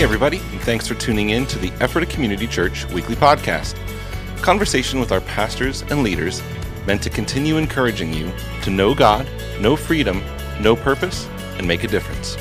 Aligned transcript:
Hey, 0.00 0.04
everybody, 0.04 0.38
and 0.38 0.60
thanks 0.62 0.88
for 0.88 0.94
tuning 0.94 1.28
in 1.28 1.44
to 1.48 1.58
the 1.58 1.68
Ephrata 1.78 2.06
Community 2.06 2.46
Church 2.46 2.86
weekly 2.86 3.14
podcast. 3.14 3.76
Conversation 4.40 4.98
with 4.98 5.12
our 5.12 5.20
pastors 5.20 5.82
and 5.90 6.02
leaders 6.02 6.42
meant 6.86 7.02
to 7.02 7.10
continue 7.10 7.58
encouraging 7.58 8.14
you 8.14 8.32
to 8.62 8.70
know 8.70 8.94
God, 8.94 9.28
know 9.60 9.76
freedom, 9.76 10.22
know 10.58 10.74
purpose, 10.74 11.28
and 11.58 11.68
make 11.68 11.84
a 11.84 11.86
difference. 11.86 12.36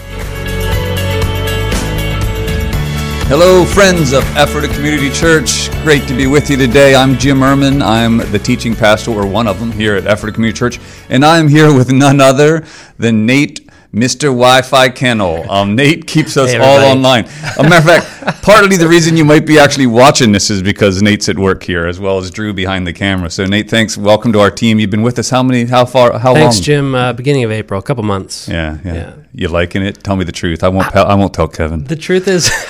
Hello, 3.28 3.66
friends 3.66 4.14
of 4.14 4.24
Ephrata 4.38 4.74
Community 4.74 5.10
Church. 5.10 5.70
Great 5.84 6.08
to 6.08 6.16
be 6.16 6.28
with 6.28 6.50
you 6.50 6.56
today. 6.56 6.96
I'm 6.96 7.18
Jim 7.18 7.40
Ehrman. 7.40 7.82
I'm 7.82 8.20
the 8.32 8.40
teaching 8.40 8.74
pastor, 8.74 9.12
or 9.12 9.28
one 9.28 9.48
of 9.48 9.60
them, 9.60 9.74
here 9.74 9.96
at 9.96 10.08
Ephrata 10.08 10.34
Community 10.34 10.58
Church, 10.58 10.80
and 11.10 11.26
I'm 11.26 11.50
here 11.50 11.76
with 11.76 11.92
none 11.92 12.22
other 12.22 12.66
than 12.98 13.26
Nate 13.26 13.69
Mr. 13.94 14.26
Wi-Fi 14.26 14.90
Kennel. 14.90 15.50
Um, 15.50 15.76
Nate 15.76 16.06
keeps 16.06 16.38
us 16.38 16.52
Hey, 16.52 16.60
all 16.60 16.92
online. 16.96 17.26
A 17.58 17.64
matter 17.64 17.78
of 17.98 18.06
fact, 18.06 18.44
partly 18.44 18.78
the 18.78 18.88
reason 18.88 19.18
you 19.18 19.26
might 19.26 19.48
be 19.48 19.58
actually 19.58 19.88
watching 19.88 20.32
this 20.32 20.52
is 20.52 20.62
because 20.62 21.02
Nate's 21.02 21.28
at 21.28 21.40
work 21.40 21.64
here, 21.64 21.88
as 21.88 22.00
well 22.00 22.20
as 22.20 22.30
Drew 22.30 22.54
behind 22.54 22.86
the 22.86 22.94
camera. 22.94 23.32
So, 23.32 23.46
Nate, 23.46 23.68
thanks. 23.68 23.98
Welcome 23.98 24.32
to 24.34 24.40
our 24.42 24.52
team. 24.52 24.80
You've 24.80 24.92
been 24.92 25.02
with 25.02 25.18
us 25.18 25.32
how 25.32 25.42
many? 25.42 25.66
How 25.66 25.86
far? 25.86 26.20
How 26.20 26.36
Thanks, 26.36 26.36
long? 26.36 26.52
Thanks, 26.52 26.60
Jim. 26.60 26.94
Uh, 26.94 27.14
beginning 27.14 27.44
of 27.46 27.52
April, 27.52 27.80
a 27.80 27.84
couple 27.84 28.04
months. 28.04 28.48
Yeah, 28.48 28.78
yeah, 28.86 28.94
Yeah. 28.94 29.14
You 29.34 29.48
liking 29.48 29.82
it? 29.84 30.04
Tell 30.04 30.16
me 30.16 30.24
the 30.24 30.32
truth. 30.32 30.64
I 30.64 30.70
won't. 30.70 30.96
I 30.96 31.16
won't 31.16 31.34
tell 31.34 31.48
Kevin. 31.48 31.84
The 31.86 31.96
truth 31.96 32.28
is, 32.28 32.52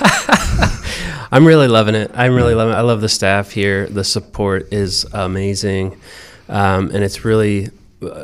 I'm 1.32 1.46
really 1.46 1.68
loving 1.68 1.94
it. 1.94 2.10
I'm 2.14 2.34
really 2.34 2.54
loving 2.54 2.72
it. 2.74 2.76
I 2.78 2.80
love 2.82 3.00
the 3.02 3.08
staff 3.10 3.50
here. 3.50 3.86
The 3.86 4.04
support 4.04 4.72
is 4.72 5.04
amazing. 5.12 6.00
Um, 6.48 6.90
and 6.94 7.04
it's 7.04 7.24
really, 7.24 7.68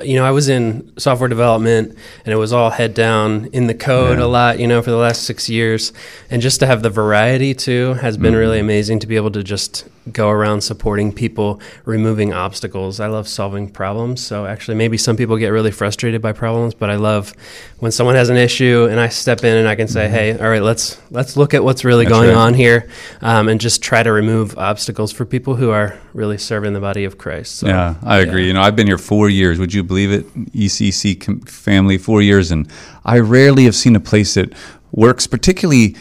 you 0.02 0.14
know, 0.16 0.24
I 0.24 0.30
was 0.30 0.48
in 0.48 0.90
software 0.98 1.28
development 1.28 1.96
and 2.24 2.32
it 2.32 2.36
was 2.36 2.52
all 2.52 2.70
head 2.70 2.94
down 2.94 3.46
in 3.52 3.66
the 3.66 3.74
code 3.74 4.18
Yeah. 4.18 4.24
a 4.24 4.26
lot, 4.26 4.58
you 4.58 4.66
know, 4.66 4.80
for 4.80 4.90
the 4.90 4.96
last 4.96 5.24
six 5.24 5.48
years. 5.50 5.92
And 6.30 6.40
just 6.40 6.60
to 6.60 6.66
have 6.66 6.82
the 6.82 6.90
variety 6.90 7.52
too 7.54 7.94
has 7.94 8.16
been 8.16 8.34
really 8.34 8.58
amazing 8.58 9.00
to 9.00 9.06
be 9.06 9.16
able 9.16 9.30
to 9.32 9.42
just 9.42 9.84
go 10.12 10.30
around 10.30 10.60
supporting 10.60 11.12
people, 11.12 11.60
removing 11.84 12.32
obstacles. 12.32 13.00
I 13.00 13.08
love 13.08 13.26
solving 13.26 13.68
problems. 13.68 14.24
So 14.24 14.46
actually, 14.46 14.76
maybe 14.76 14.96
some 14.96 15.16
people 15.16 15.36
get 15.36 15.48
really 15.48 15.72
frustrated 15.72 16.22
by 16.22 16.32
problems, 16.32 16.74
but 16.74 16.90
I 16.90 16.94
love 16.96 17.34
when 17.80 17.90
someone 17.90 18.14
has 18.14 18.28
an 18.30 18.36
issue 18.36 18.86
and 18.88 19.00
I 19.00 19.08
step 19.08 19.42
in 19.42 19.56
and 19.56 19.68
I 19.68 19.74
can 19.74 19.88
say, 19.88 20.08
"Hey, 20.08 20.38
all 20.38 20.48
right, 20.48 20.62
let's 20.62 20.96
let's 21.10 21.36
look 21.36 21.54
at 21.54 21.64
what's 21.64 21.84
really 21.84 22.04
That's 22.04 22.16
going 22.16 22.28
right. 22.28 22.36
on 22.36 22.54
here," 22.54 22.86
um, 23.20 23.48
and 23.48 23.60
just 23.60 23.82
try 23.82 24.04
to 24.04 24.12
remove 24.12 24.56
obstacles 24.56 25.10
for 25.12 25.24
people 25.24 25.56
who 25.56 25.70
are 25.70 25.98
really 26.14 26.38
serving 26.38 26.72
the 26.72 26.80
body 26.80 27.04
of 27.04 27.18
Christ. 27.18 27.56
So, 27.56 27.66
Yeah, 27.66 27.96
I 28.04 28.18
agree. 28.18 28.46
You 28.46 28.52
know, 28.52 28.62
I've 28.62 28.76
been 28.76 28.86
here 28.86 28.98
four 28.98 29.28
years. 29.28 29.58
Would 29.66 29.74
you 29.74 29.82
believe 29.82 30.12
it? 30.12 30.32
ECC 30.52 31.48
family, 31.48 31.98
four 31.98 32.22
years, 32.22 32.52
and 32.52 32.68
I 33.04 33.18
rarely 33.18 33.64
have 33.64 33.74
seen 33.74 33.96
a 33.96 34.00
place 34.00 34.34
that 34.34 34.52
works. 34.92 35.26
Particularly, 35.26 35.96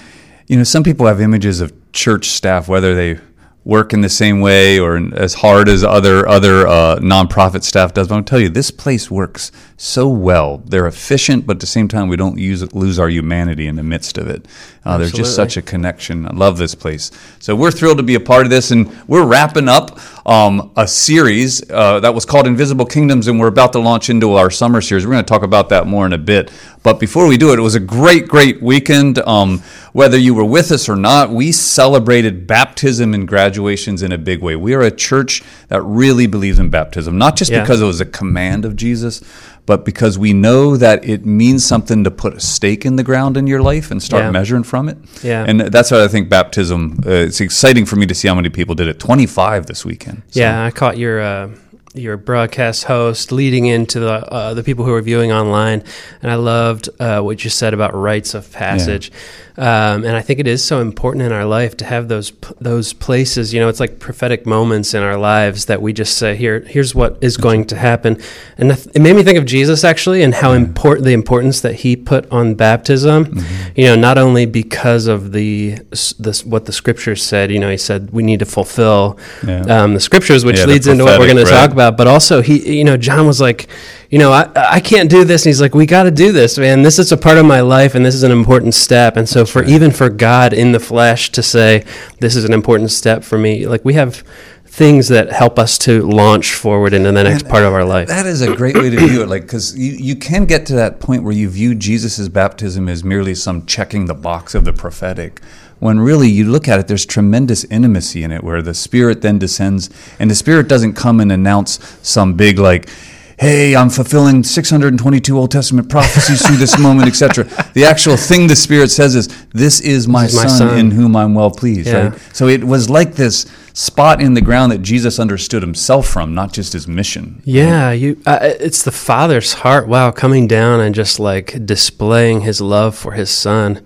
you 0.46 0.56
know, 0.56 0.64
some 0.64 0.84
people 0.84 1.08
have 1.08 1.20
images 1.20 1.62
of 1.62 1.74
church 1.92 2.28
staff, 2.28 2.68
whether 2.68 2.94
they 2.94 3.20
work 3.66 3.94
in 3.94 4.02
the 4.02 4.10
same 4.10 4.42
way 4.42 4.80
or 4.80 4.96
as 5.16 5.34
hard 5.34 5.68
as 5.68 5.84
other 5.84 6.28
other 6.28 6.68
uh, 6.68 6.98
nonprofit 7.00 7.64
staff 7.64 7.94
does. 7.94 8.08
But 8.08 8.16
I'll 8.16 8.24
tell 8.24 8.40
you, 8.40 8.48
this 8.48 8.72
place 8.72 9.10
works 9.10 9.52
so 9.76 10.08
well. 10.08 10.60
They're 10.60 10.86
efficient, 10.86 11.46
but 11.48 11.58
at 11.58 11.60
the 11.60 11.68
same 11.68 11.88
time, 11.88 12.08
we 12.08 12.16
don't 12.16 12.38
use 12.38 12.74
lose 12.74 13.00
our 13.00 13.10
humanity 13.10 13.68
in 13.68 13.76
the 13.76 13.84
midst 13.84 14.18
of 14.18 14.28
it. 14.30 14.48
Uh, 14.86 15.00
there's 15.00 15.12
just 15.12 15.36
such 15.36 15.58
a 15.58 15.64
connection. 15.64 16.28
I 16.28 16.34
love 16.34 16.60
this 16.60 16.76
place. 16.76 17.10
So 17.40 17.56
we're 17.56 17.72
thrilled 17.72 17.98
to 17.98 18.04
be 18.04 18.16
a 18.16 18.20
part 18.20 18.46
of 18.46 18.52
this, 18.52 18.70
and 18.70 18.96
we're 19.08 19.26
wrapping 19.26 19.68
up 19.68 20.00
um, 20.28 20.72
a 20.78 20.88
series 20.88 21.70
uh, 21.72 22.00
that 22.02 22.14
was 22.14 22.24
called 22.24 22.46
Invisible 22.46 22.86
Kingdoms, 22.86 23.28
and 23.28 23.40
we're 23.40 23.48
about 23.48 23.74
to 23.74 23.80
launch 23.80 24.12
into 24.12 24.34
our 24.34 24.52
summer 24.52 24.80
series. 24.80 25.06
We're 25.06 25.14
going 25.14 25.26
to 25.26 25.30
talk 25.30 25.42
about 25.42 25.70
that 25.70 25.88
more 25.88 26.06
in 26.06 26.14
a 26.14 26.20
bit. 26.20 26.52
But 26.86 27.00
before 27.00 27.26
we 27.28 27.36
do 27.36 27.52
it, 27.52 27.58
it 27.58 27.64
was 27.64 27.74
a 27.74 27.80
great, 27.80 28.28
great 28.28 28.62
weekend. 28.62 29.18
Um, 29.28 29.64
whether 29.94 30.20
you 30.20 30.36
were 30.36 30.46
with 30.46 30.72
us 30.72 30.88
or 30.88 30.96
not, 30.96 31.32
we 31.32 31.52
celebrated 31.52 32.46
baptism 32.46 33.16
and 33.16 33.28
graduations 33.28 34.04
in 34.04 34.12
a 34.12 34.20
big 34.20 34.44
way. 34.44 34.56
We 34.56 34.76
are 34.76 34.82
a 34.82 34.92
church 34.92 35.42
that 35.70 35.82
really 35.82 36.28
believes 36.28 36.60
in 36.60 36.70
baptism, 36.70 37.18
not 37.18 37.38
just 37.38 37.50
Yeah. 37.52 37.62
because 37.62 37.82
it 37.82 37.86
was 37.86 38.02
a 38.02 38.06
command 38.06 38.66
of 38.66 38.76
Jesus, 38.76 39.24
but 39.66 39.84
because 39.84 40.20
we 40.20 40.32
know 40.32 40.78
that 40.78 41.04
it 41.04 41.26
means 41.26 41.66
something 41.66 42.04
to 42.04 42.12
put 42.12 42.36
a 42.36 42.40
stake 42.40 42.86
in 42.86 42.98
the 42.98 43.04
ground 43.04 43.36
in 43.36 43.48
your 43.48 43.64
life 43.64 43.90
and 43.90 44.04
start 44.04 44.26
Yeah. 44.26 44.30
measuring 44.30 44.62
from 44.62 44.88
it. 44.88 45.00
Yeah. 45.24 45.44
And 45.48 45.62
that's 45.62 45.90
what 45.90 46.02
I 46.02 46.08
think 46.08 46.30
baptism, 46.30 47.00
uh, 47.04 47.10
it's 47.10 47.42
exciting 47.42 47.88
for 47.88 47.96
me 47.96 48.06
to 48.06 48.14
see 48.14 48.28
how 48.28 48.36
many 48.36 48.50
people 48.50 48.76
did 48.76 48.88
it. 48.88 49.00
25 49.00 49.66
this 49.66 49.84
weekend. 49.86 50.22
So- 50.30 50.40
Yeah, 50.40 50.64
I 50.64 50.70
caught 50.70 51.00
your 51.00 51.20
uh, 51.20 51.48
your 51.96 52.18
broadcast 52.18 52.86
host 52.86 53.32
leading 53.32 53.66
into 53.66 54.00
the 54.00 54.12
uh, 54.12 54.54
the 54.54 54.64
people 54.64 54.86
who 54.86 54.94
are 54.94 55.02
viewing 55.02 55.32
online, 55.32 55.84
and 56.22 56.32
I 56.32 56.36
loved 56.36 56.90
uh, 57.00 57.22
what 57.22 57.44
you 57.44 57.50
said 57.50 57.74
about 57.74 57.94
rites 57.94 58.34
of 58.34 58.52
passage. 58.52 59.12
Um, 59.58 60.04
and 60.04 60.16
I 60.18 60.22
think 60.22 60.40
it 60.40 60.48
is 60.48 60.64
so 60.64 60.82
important 60.82 61.24
in 61.24 61.32
our 61.32 61.46
life 61.46 61.78
to 61.78 61.86
have 61.86 62.08
those 62.10 62.32
those 62.60 62.92
places. 62.94 63.54
You 63.54 63.62
know, 63.62 63.70
it's 63.70 63.80
like 63.80 64.00
prophetic 64.00 64.46
moments 64.46 64.94
in 64.94 65.02
our 65.02 65.18
lives 65.18 65.66
that 65.66 65.82
we 65.82 65.94
just 65.94 66.18
say, 66.18 66.36
"Here, 66.36 66.60
here's 66.60 66.94
what 66.94 67.18
is 67.22 67.38
going 67.38 67.66
to 67.68 67.78
happen." 67.78 68.18
And 68.58 68.72
it 68.72 69.02
made 69.02 69.16
me 69.16 69.24
think 69.24 69.38
of 69.38 69.46
Jesus 69.46 69.84
actually, 69.84 70.24
and 70.24 70.34
how 70.34 70.52
important 70.52 71.06
the 71.06 71.14
importance 71.14 71.62
that 71.62 71.76
he 71.76 71.96
put 71.96 72.30
on 72.32 72.56
baptism. 72.56 73.26
Mm-hmm. 73.26 73.80
You 73.80 73.86
know, 73.86 73.96
not 73.96 74.18
only 74.18 74.46
because 74.46 75.08
of 75.08 75.32
the 75.32 75.80
this 76.20 76.46
what 76.46 76.66
the 76.66 76.74
scriptures 76.74 77.24
said. 77.24 77.52
You 77.52 77.60
know, 77.60 77.70
he 77.70 77.78
said 77.78 78.12
we 78.12 78.24
need 78.24 78.40
to 78.40 78.46
fulfill 78.46 79.18
Yeah. 79.46 79.62
um, 79.62 79.94
the 79.94 80.00
scriptures, 80.00 80.44
which 80.44 80.60
Yeah, 80.60 80.66
leads 80.66 80.88
into 80.88 81.04
what 81.04 81.20
we're 81.20 81.32
going 81.32 81.46
to 81.46 81.52
talk 81.52 81.72
about. 81.72 81.98
But 81.98 82.08
also, 82.08 82.42
he, 82.42 82.78
you 82.78 82.84
know, 82.84 82.98
John 82.98 83.26
was 83.26 83.40
like, 83.40 83.68
you 84.16 84.20
know, 84.20 84.32
I, 84.32 84.50
I 84.56 84.80
can't 84.80 85.10
do 85.10 85.26
this, 85.26 85.44
and 85.44 85.50
he's 85.50 85.60
like, 85.60 85.76
we 85.76 85.86
got 85.86 86.04
to 86.04 86.10
do 86.10 86.32
this, 86.32 86.58
man. 86.58 86.84
This 86.84 87.00
is 87.00 87.12
a 87.12 87.18
part 87.18 87.38
of 87.38 87.46
my 87.46 87.60
life, 87.60 87.96
and 87.96 88.06
this 88.06 88.16
is 88.16 88.24
an 88.24 88.32
important 88.32 88.74
step. 88.74 89.18
And 89.18 89.28
so, 89.28 89.46
for 89.46 89.62
even 89.66 89.92
for 89.92 90.08
God 90.08 90.54
in 90.54 90.72
the 90.72 90.80
flesh 90.80 91.32
to 91.32 91.44
say 91.44 91.84
this 92.22 92.38
is 92.38 92.46
an 92.46 92.54
important 92.54 92.92
step 92.92 93.26
for 93.26 93.38
me, 93.38 93.68
like 93.68 93.84
we 93.84 93.96
have 93.96 94.24
things 94.68 95.10
that 95.10 95.34
help 95.34 95.60
us 95.60 95.78
to 95.80 96.04
launch 96.04 96.54
forward 96.54 96.94
into 96.94 97.12
the 97.12 97.24
next 97.26 97.42
And 97.42 97.52
part 97.52 97.66
of 97.66 97.74
our 97.74 97.84
life. 97.84 98.08
That 98.08 98.26
is 98.26 98.40
a 98.40 98.56
great 98.56 98.78
way 98.78 98.90
to 98.90 98.96
view 99.06 99.22
it. 99.22 99.28
Like, 99.28 99.42
because 99.42 99.78
you, 99.78 99.92
you 99.92 100.16
can 100.16 100.46
get 100.46 100.66
to 100.68 100.76
that 100.76 101.02
point 101.02 101.24
where 101.24 101.34
you 101.34 101.50
view 101.50 101.76
Jesus' 101.76 102.30
baptism 102.30 102.88
as 102.88 103.04
merely 103.04 103.36
some 103.36 103.66
checking 103.66 104.06
the 104.06 104.16
box 104.16 104.56
of 104.56 104.64
the 104.64 104.72
prophetic. 104.72 105.42
When 105.80 106.00
really 106.00 106.30
you 106.30 106.46
look 106.46 106.70
at 106.70 106.80
it, 106.80 106.88
there's 106.88 107.06
tremendous 107.06 107.66
intimacy 107.66 108.24
in 108.24 108.32
it 108.32 108.46
where 108.46 108.62
the 108.62 108.74
Spirit 108.74 109.22
then 109.22 109.40
descends, 109.40 109.90
and 110.20 110.32
the 110.32 110.36
Spirit 110.36 110.70
doesn't 110.70 110.94
come 110.94 111.20
and 111.20 111.34
announce 111.34 111.98
some 112.02 112.36
big, 112.36 112.58
like, 112.58 112.90
hey, 113.38 113.76
I'm 113.76 113.90
fulfilling 113.90 114.44
622 114.44 115.38
Old 115.38 115.52
Testament 115.52 115.90
prophecies 115.90 116.46
through 116.46 116.58
this 116.58 116.80
moment, 116.80 117.08
etc. 117.08 117.44
The 117.74 117.86
actual 117.86 118.18
thing 118.18 118.48
the 118.48 118.56
Spirit 118.56 118.90
says 118.92 119.16
is, 119.16 119.28
This 119.52 119.82
is 119.82 120.08
my, 120.08 120.24
This 120.24 120.34
is 120.36 120.44
my 120.44 120.48
son, 120.48 120.70
son. 120.70 120.78
in 120.78 120.92
whom 120.92 121.16
I'm 121.16 121.34
well 121.36 121.52
pleased. 121.52 121.88
Yeah. 121.88 122.10
Right? 122.10 122.20
So 122.34 122.48
it 122.48 122.64
was 122.64 122.90
like 122.90 123.14
this 123.16 123.46
spot 123.76 124.22
in 124.22 124.36
the 124.36 124.42
ground 124.42 124.72
that 124.72 124.82
Jesus 124.82 125.20
understood 125.20 125.62
himself 125.62 126.08
from, 126.08 126.34
not 126.34 126.54
just 126.54 126.72
his 126.72 126.88
mission. 126.88 127.42
Yeah, 127.44 127.92
you. 127.92 128.22
Uh, 128.26 128.40
it's 128.42 128.84
the 128.84 128.92
Father's 128.92 129.54
heart. 129.54 129.88
Wow, 129.88 130.12
coming 130.12 130.48
down 130.48 130.80
and 130.80 130.96
just 130.96 131.20
like 131.20 131.66
displaying 131.66 132.42
His 132.42 132.62
love 132.62 132.96
for 132.96 133.12
His 133.12 133.30
Son. 133.30 133.86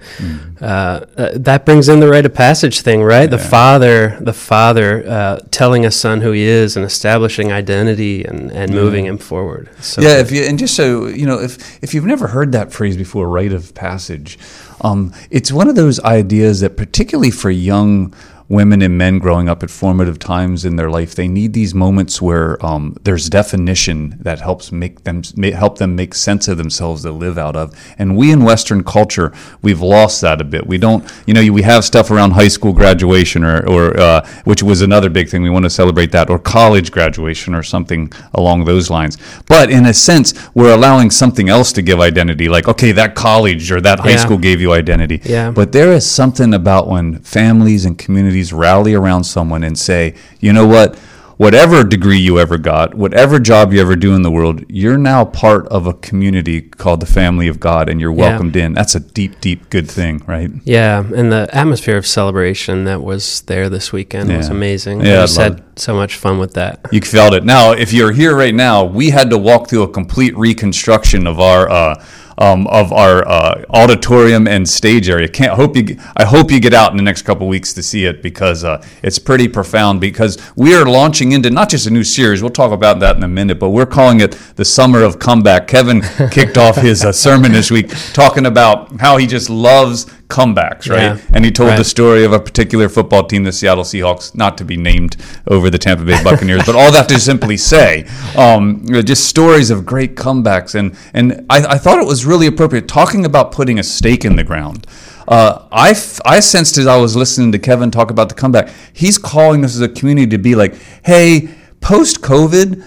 Uh, 0.61 1.05
uh, 1.17 1.31
that 1.33 1.65
brings 1.65 1.89
in 1.89 1.99
the 1.99 2.07
rite 2.07 2.25
of 2.25 2.33
passage 2.33 2.81
thing, 2.81 3.01
right? 3.01 3.29
The 3.29 3.39
Father, 3.39 4.17
the 4.21 4.33
Father, 4.33 5.03
uh, 5.07 5.39
telling 5.49 5.85
a 5.85 5.91
Son 5.91 6.21
who 6.21 6.31
He 6.31 6.43
is 6.43 6.77
and 6.77 6.85
establishing 6.85 7.51
identity 7.51 8.23
and, 8.23 8.51
and 8.51 8.71
moving 8.71 9.05
Him 9.05 9.17
forward. 9.17 9.69
So 9.81 10.01
yeah, 10.01 10.19
if 10.19 10.31
you 10.31 10.43
and 10.43 10.59
just 10.59 10.75
so 10.75 11.07
you 11.07 11.25
know, 11.25 11.39
if 11.39 11.83
if 11.83 11.95
you've 11.95 12.05
never 12.05 12.27
heard 12.27 12.51
that 12.51 12.71
phrase 12.71 12.95
before, 12.95 13.27
rite 13.27 13.53
of 13.53 13.73
passage, 13.73 14.37
um, 14.81 15.13
it's 15.31 15.51
one 15.51 15.67
of 15.67 15.75
those 15.75 15.99
ideas 16.01 16.59
that, 16.59 16.77
particularly 16.77 17.31
for 17.31 17.49
young 17.49 18.13
women 18.49 18.81
and 18.81 18.97
men 18.97 19.19
growing 19.19 19.47
up 19.47 19.61
at 19.61 19.69
formative 19.69 20.17
times 20.17 20.65
in 20.65 20.75
their 20.75 20.89
life, 20.89 21.13
they 21.13 21.27
need 21.27 21.53
these 21.53 21.75
moments 21.75 22.19
where 22.19 22.63
um, 22.65 22.95
there's 23.03 23.29
definition 23.29 24.17
that 24.19 24.39
helps 24.41 24.71
make 24.71 25.03
them 25.03 25.21
help 25.53 25.77
them 25.77 25.95
make 25.95 26.15
sense 26.15 26.47
of 26.47 26.57
themselves 26.57 27.03
to 27.03 27.11
live 27.11 27.37
out 27.37 27.55
of. 27.55 27.71
And 27.99 28.17
we 28.17 28.31
in 28.31 28.43
Western 28.43 28.83
culture, 28.83 29.31
we've 29.61 29.81
lost 29.81 30.21
that 30.21 30.41
a 30.41 30.43
bit. 30.43 30.65
We 30.65 30.79
don't, 30.79 31.03
you 31.27 31.33
know, 31.35 31.51
we 31.53 31.61
have 31.61 31.85
stuff 31.85 32.09
around 32.09 32.31
high 32.31 32.47
school 32.47 32.73
graduation 32.73 33.43
or, 33.43 33.65
or 33.69 33.99
uh, 33.99 34.27
which 34.45 34.63
was 34.63 34.81
another 34.81 35.09
big 35.11 35.29
thing. 35.29 35.43
We 35.43 35.49
want 35.51 35.65
to 35.65 35.69
celebrate 35.69 36.11
that, 36.13 36.29
or 36.29 36.39
college 36.39 36.91
graduation, 36.91 37.53
or 37.53 37.61
something 37.61 38.11
along 38.33 38.65
those 38.65 38.89
lines. 38.89 39.17
But 39.47 39.69
in 39.69 39.85
a 39.85 39.93
sense, 39.93 40.33
we're 40.55 40.73
allowing 40.73 41.11
something 41.11 41.49
else 41.49 41.71
to 41.73 41.83
give 41.83 41.99
identity, 41.99 42.49
like 42.49 42.67
okay, 42.67 42.91
that 42.93 43.13
college 43.13 43.71
or 43.71 43.79
that 43.81 43.99
high 43.99 44.11
Yeah. 44.11 44.25
school 44.25 44.39
gave 44.39 44.59
you 44.59 44.73
identity. 44.73 45.21
Yeah. 45.23 45.51
But 45.51 45.71
there 45.71 45.91
is 45.93 46.09
something 46.09 46.53
about 46.53 46.87
when 46.87 47.19
families 47.19 47.85
and 47.85 47.95
communities 47.97 48.38
rally 48.51 48.93
around 48.93 49.23
someone 49.25 49.63
and 49.63 49.77
say, 49.77 50.15
you 50.39 50.53
know 50.53 50.65
what? 50.67 50.97
Whatever 51.37 51.85
degree 51.85 52.17
you 52.19 52.37
ever 52.37 52.57
got, 52.57 52.95
whatever 52.95 53.39
job 53.39 53.71
you 53.71 53.79
ever 53.79 53.95
do 53.95 54.13
in 54.13 54.23
the 54.23 54.31
world, 54.31 54.61
you're 54.67 54.97
now 54.97 55.23
part 55.23 55.65
of 55.69 55.87
a 55.87 55.93
community 55.93 56.59
called 56.59 56.99
the 56.99 57.05
family 57.05 57.47
of 57.47 57.61
God 57.61 57.87
and 57.87 58.01
you're 58.01 58.11
Yeah. 58.11 58.31
welcomed 58.31 58.57
in. 58.57 58.73
That's 58.73 58.93
a 58.93 58.99
deep, 58.99 59.39
deep 59.39 59.69
good 59.69 59.89
thing, 59.89 60.21
right? 60.27 60.51
Yeah, 60.65 61.01
and 61.15 61.31
the 61.31 61.47
atmosphere 61.53 61.95
of 61.95 62.05
celebration 62.05 62.83
that 62.83 63.01
was 63.01 63.39
there 63.47 63.69
this 63.69 63.93
weekend 63.93 64.35
was 64.35 64.49
amazing. 64.49 64.99
Yeah, 64.99 65.19
I 65.19 65.21
just 65.21 65.37
had 65.37 65.61
so 65.77 65.95
much 65.95 66.15
fun 66.15 66.39
with 66.39 66.55
that. 66.55 66.81
You 66.91 66.99
felt 66.99 67.33
it. 67.33 67.45
Now, 67.45 67.71
if 67.71 67.93
you're 67.93 68.11
here 68.11 68.35
right 68.35 68.53
now, 68.53 68.83
we 68.83 69.11
had 69.11 69.29
to 69.29 69.37
walk 69.37 69.69
through 69.69 69.83
a 69.83 69.87
complete 69.87 70.37
reconstruction 70.37 71.25
of 71.25 71.39
our 71.39 71.69
uh, 71.71 72.03
um, 72.39 72.65
of 72.67 72.91
our 72.91 73.27
uh, 73.27 73.63
auditorium 73.69 74.47
and 74.47 74.67
stage 74.67 75.09
area. 75.09 75.27
Can't 75.27 75.53
hope 75.53 75.75
you. 75.75 75.99
I 76.17 76.25
hope 76.25 76.49
you 76.49 76.59
get 76.59 76.73
out 76.73 76.91
in 76.91 76.97
the 76.97 77.03
next 77.03 77.21
couple 77.23 77.47
weeks 77.47 77.73
to 77.73 77.83
see 77.83 78.05
it 78.05 78.23
because 78.23 78.63
uh, 78.63 78.83
it's 79.03 79.19
pretty 79.19 79.47
profound. 79.47 80.01
Because 80.01 80.37
we 80.55 80.73
are 80.73 80.85
launching 80.85 81.33
into 81.33 81.49
not 81.49 81.69
just 81.69 81.85
a 81.85 81.91
new 81.91 82.03
series. 82.03 82.41
We'll 82.41 82.51
talk 82.51 82.71
about 82.71 82.99
that 83.01 83.17
in 83.17 83.23
a 83.23 83.27
minute, 83.27 83.59
but 83.59 83.69
we're 83.69 83.85
calling 83.85 84.21
it 84.21 84.31
the 84.55 84.65
Summer 84.65 85.03
of 85.03 85.19
Comeback. 85.19 85.67
Kevin 85.67 86.01
kicked 86.31 86.57
off 86.57 86.77
his 86.77 87.03
uh, 87.03 87.11
sermon 87.11 87.51
this 87.51 87.69
week 87.69 87.89
talking 88.13 88.45
about 88.45 88.99
how 88.99 89.17
he 89.17 89.27
just 89.27 89.49
loves 89.49 90.05
comebacks, 90.29 90.89
right? 90.89 91.01
Yeah. 91.01 91.17
And 91.33 91.43
he 91.43 91.51
told 91.51 91.69
Right. 91.69 91.77
the 91.77 91.83
story 91.83 92.23
of 92.23 92.33
a 92.33 92.39
particular 92.39 92.87
football 92.87 93.23
team, 93.25 93.43
the 93.43 93.51
Seattle 93.51 93.83
Seahawks, 93.83 94.35
not 94.35 94.57
to 94.59 94.63
be 94.63 94.77
named 94.77 95.17
over 95.47 95.69
the 95.71 95.77
Tampa 95.79 96.05
Bay 96.05 96.23
Buccaneers, 96.23 96.63
but 96.65 96.75
all 96.75 96.91
that 96.91 97.09
to 97.09 97.19
simply 97.19 97.57
say, 97.57 98.05
um, 98.37 98.85
just 99.05 99.25
stories 99.25 99.71
of 99.71 99.85
great 99.85 100.15
comebacks. 100.15 100.75
And 100.75 100.95
and 101.13 101.45
I, 101.49 101.57
I 101.75 101.77
thought 101.79 101.97
it 101.99 102.05
was 102.07 102.25
really 102.25 102.45
appropriate 102.47 102.87
talking 102.87 103.25
about 103.25 103.51
putting 103.51 103.79
a 103.79 103.83
stake 103.83 104.23
in 104.23 104.35
the 104.35 104.43
ground. 104.43 104.85
Uh, 105.27 105.67
I, 105.71 105.91
f- 105.91 106.19
I 106.25 106.39
sensed 106.39 106.77
as 106.79 106.87
I 106.87 106.97
was 106.97 107.15
listening 107.15 107.51
to 107.51 107.59
Kevin 107.59 107.91
talk 107.91 108.09
about 108.09 108.29
the 108.29 108.35
comeback, 108.35 108.69
he's 108.93 109.17
calling 109.19 109.63
us 109.63 109.75
as 109.75 109.81
a 109.81 109.87
community 109.89 110.25
to 110.31 110.39
be 110.39 110.55
like, 110.55 110.73
hey, 111.05 111.49
post 111.81 112.21
COVID, 112.21 112.83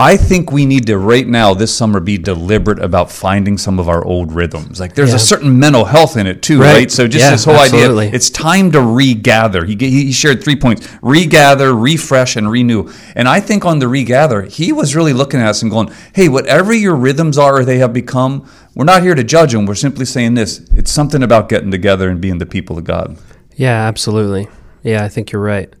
I 0.00 0.16
think 0.16 0.52
we 0.52 0.64
need 0.64 0.86
to 0.86 0.96
right 0.96 1.26
now 1.26 1.54
this 1.54 1.74
summer 1.74 1.98
be 1.98 2.18
deliberate 2.18 2.78
about 2.78 3.10
finding 3.10 3.58
some 3.58 3.80
of 3.80 3.88
our 3.88 4.04
old 4.04 4.32
rhythms. 4.32 4.78
Like 4.78 4.94
there's 4.94 5.10
Yeah. 5.10 5.16
a 5.16 5.18
certain 5.18 5.58
mental 5.58 5.84
health 5.86 6.16
in 6.16 6.28
it 6.28 6.40
too, 6.40 6.60
right? 6.60 6.72
Right. 6.72 6.90
So 6.92 7.08
just 7.08 7.24
Yeah, 7.24 7.32
this 7.32 7.44
whole 7.44 7.56
absolutely. 7.56 8.06
idea, 8.06 8.14
it's 8.16 8.30
time 8.30 8.70
to 8.72 8.80
regather. 8.80 9.64
He 9.64 9.74
he 9.76 10.12
shared 10.12 10.40
three 10.44 10.54
points: 10.54 10.86
regather, 11.02 11.74
refresh, 11.74 12.36
and 12.36 12.48
renew. 12.48 12.88
And 13.16 13.26
I 13.28 13.40
think 13.40 13.64
on 13.64 13.80
the 13.80 13.88
regather, 13.88 14.42
he 14.42 14.72
was 14.72 14.94
really 14.94 15.12
looking 15.12 15.40
at 15.40 15.48
us 15.48 15.62
and 15.62 15.70
going, 15.70 15.90
"Hey, 16.12 16.28
whatever 16.28 16.72
your 16.72 16.94
rhythms 16.94 17.36
are 17.36 17.56
or 17.56 17.64
they 17.64 17.78
have 17.78 17.92
become, 17.92 18.44
we're 18.76 18.84
not 18.84 19.02
here 19.02 19.16
to 19.16 19.24
judge 19.24 19.50
them. 19.52 19.66
We're 19.66 19.74
simply 19.74 20.04
saying 20.04 20.34
this: 20.34 20.60
it's 20.76 20.92
something 20.92 21.24
about 21.24 21.48
getting 21.48 21.72
together 21.72 22.08
and 22.08 22.20
being 22.20 22.38
the 22.38 22.46
people 22.46 22.78
of 22.78 22.84
God." 22.84 23.16
Yeah, 23.56 23.88
absolutely. 23.88 24.46
Yeah, 24.84 25.02
I 25.02 25.08
think 25.08 25.32
you're 25.32 25.42
right. 25.42 25.74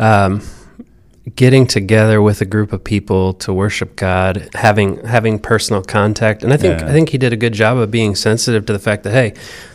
Um, 0.00 0.40
getting 1.36 1.66
together 1.66 2.20
with 2.22 2.40
a 2.40 2.44
group 2.44 2.72
of 2.72 2.82
people 2.82 3.34
to 3.34 3.52
worship 3.52 3.94
God, 3.96 4.48
having 4.54 5.04
having 5.04 5.38
personal 5.38 5.82
contact, 5.82 6.42
and 6.42 6.52
I 6.52 6.56
think 6.56 6.80
Yeah. 6.80 6.88
I 6.88 6.92
think 6.92 7.10
he 7.10 7.18
did 7.18 7.32
a 7.32 7.36
good 7.36 7.52
job 7.52 7.76
of 7.78 7.90
being 7.90 8.14
sensitive 8.14 8.64
to 8.66 8.72
the 8.72 8.78
fact 8.78 9.02
that 9.04 9.12
hey, 9.12 9.34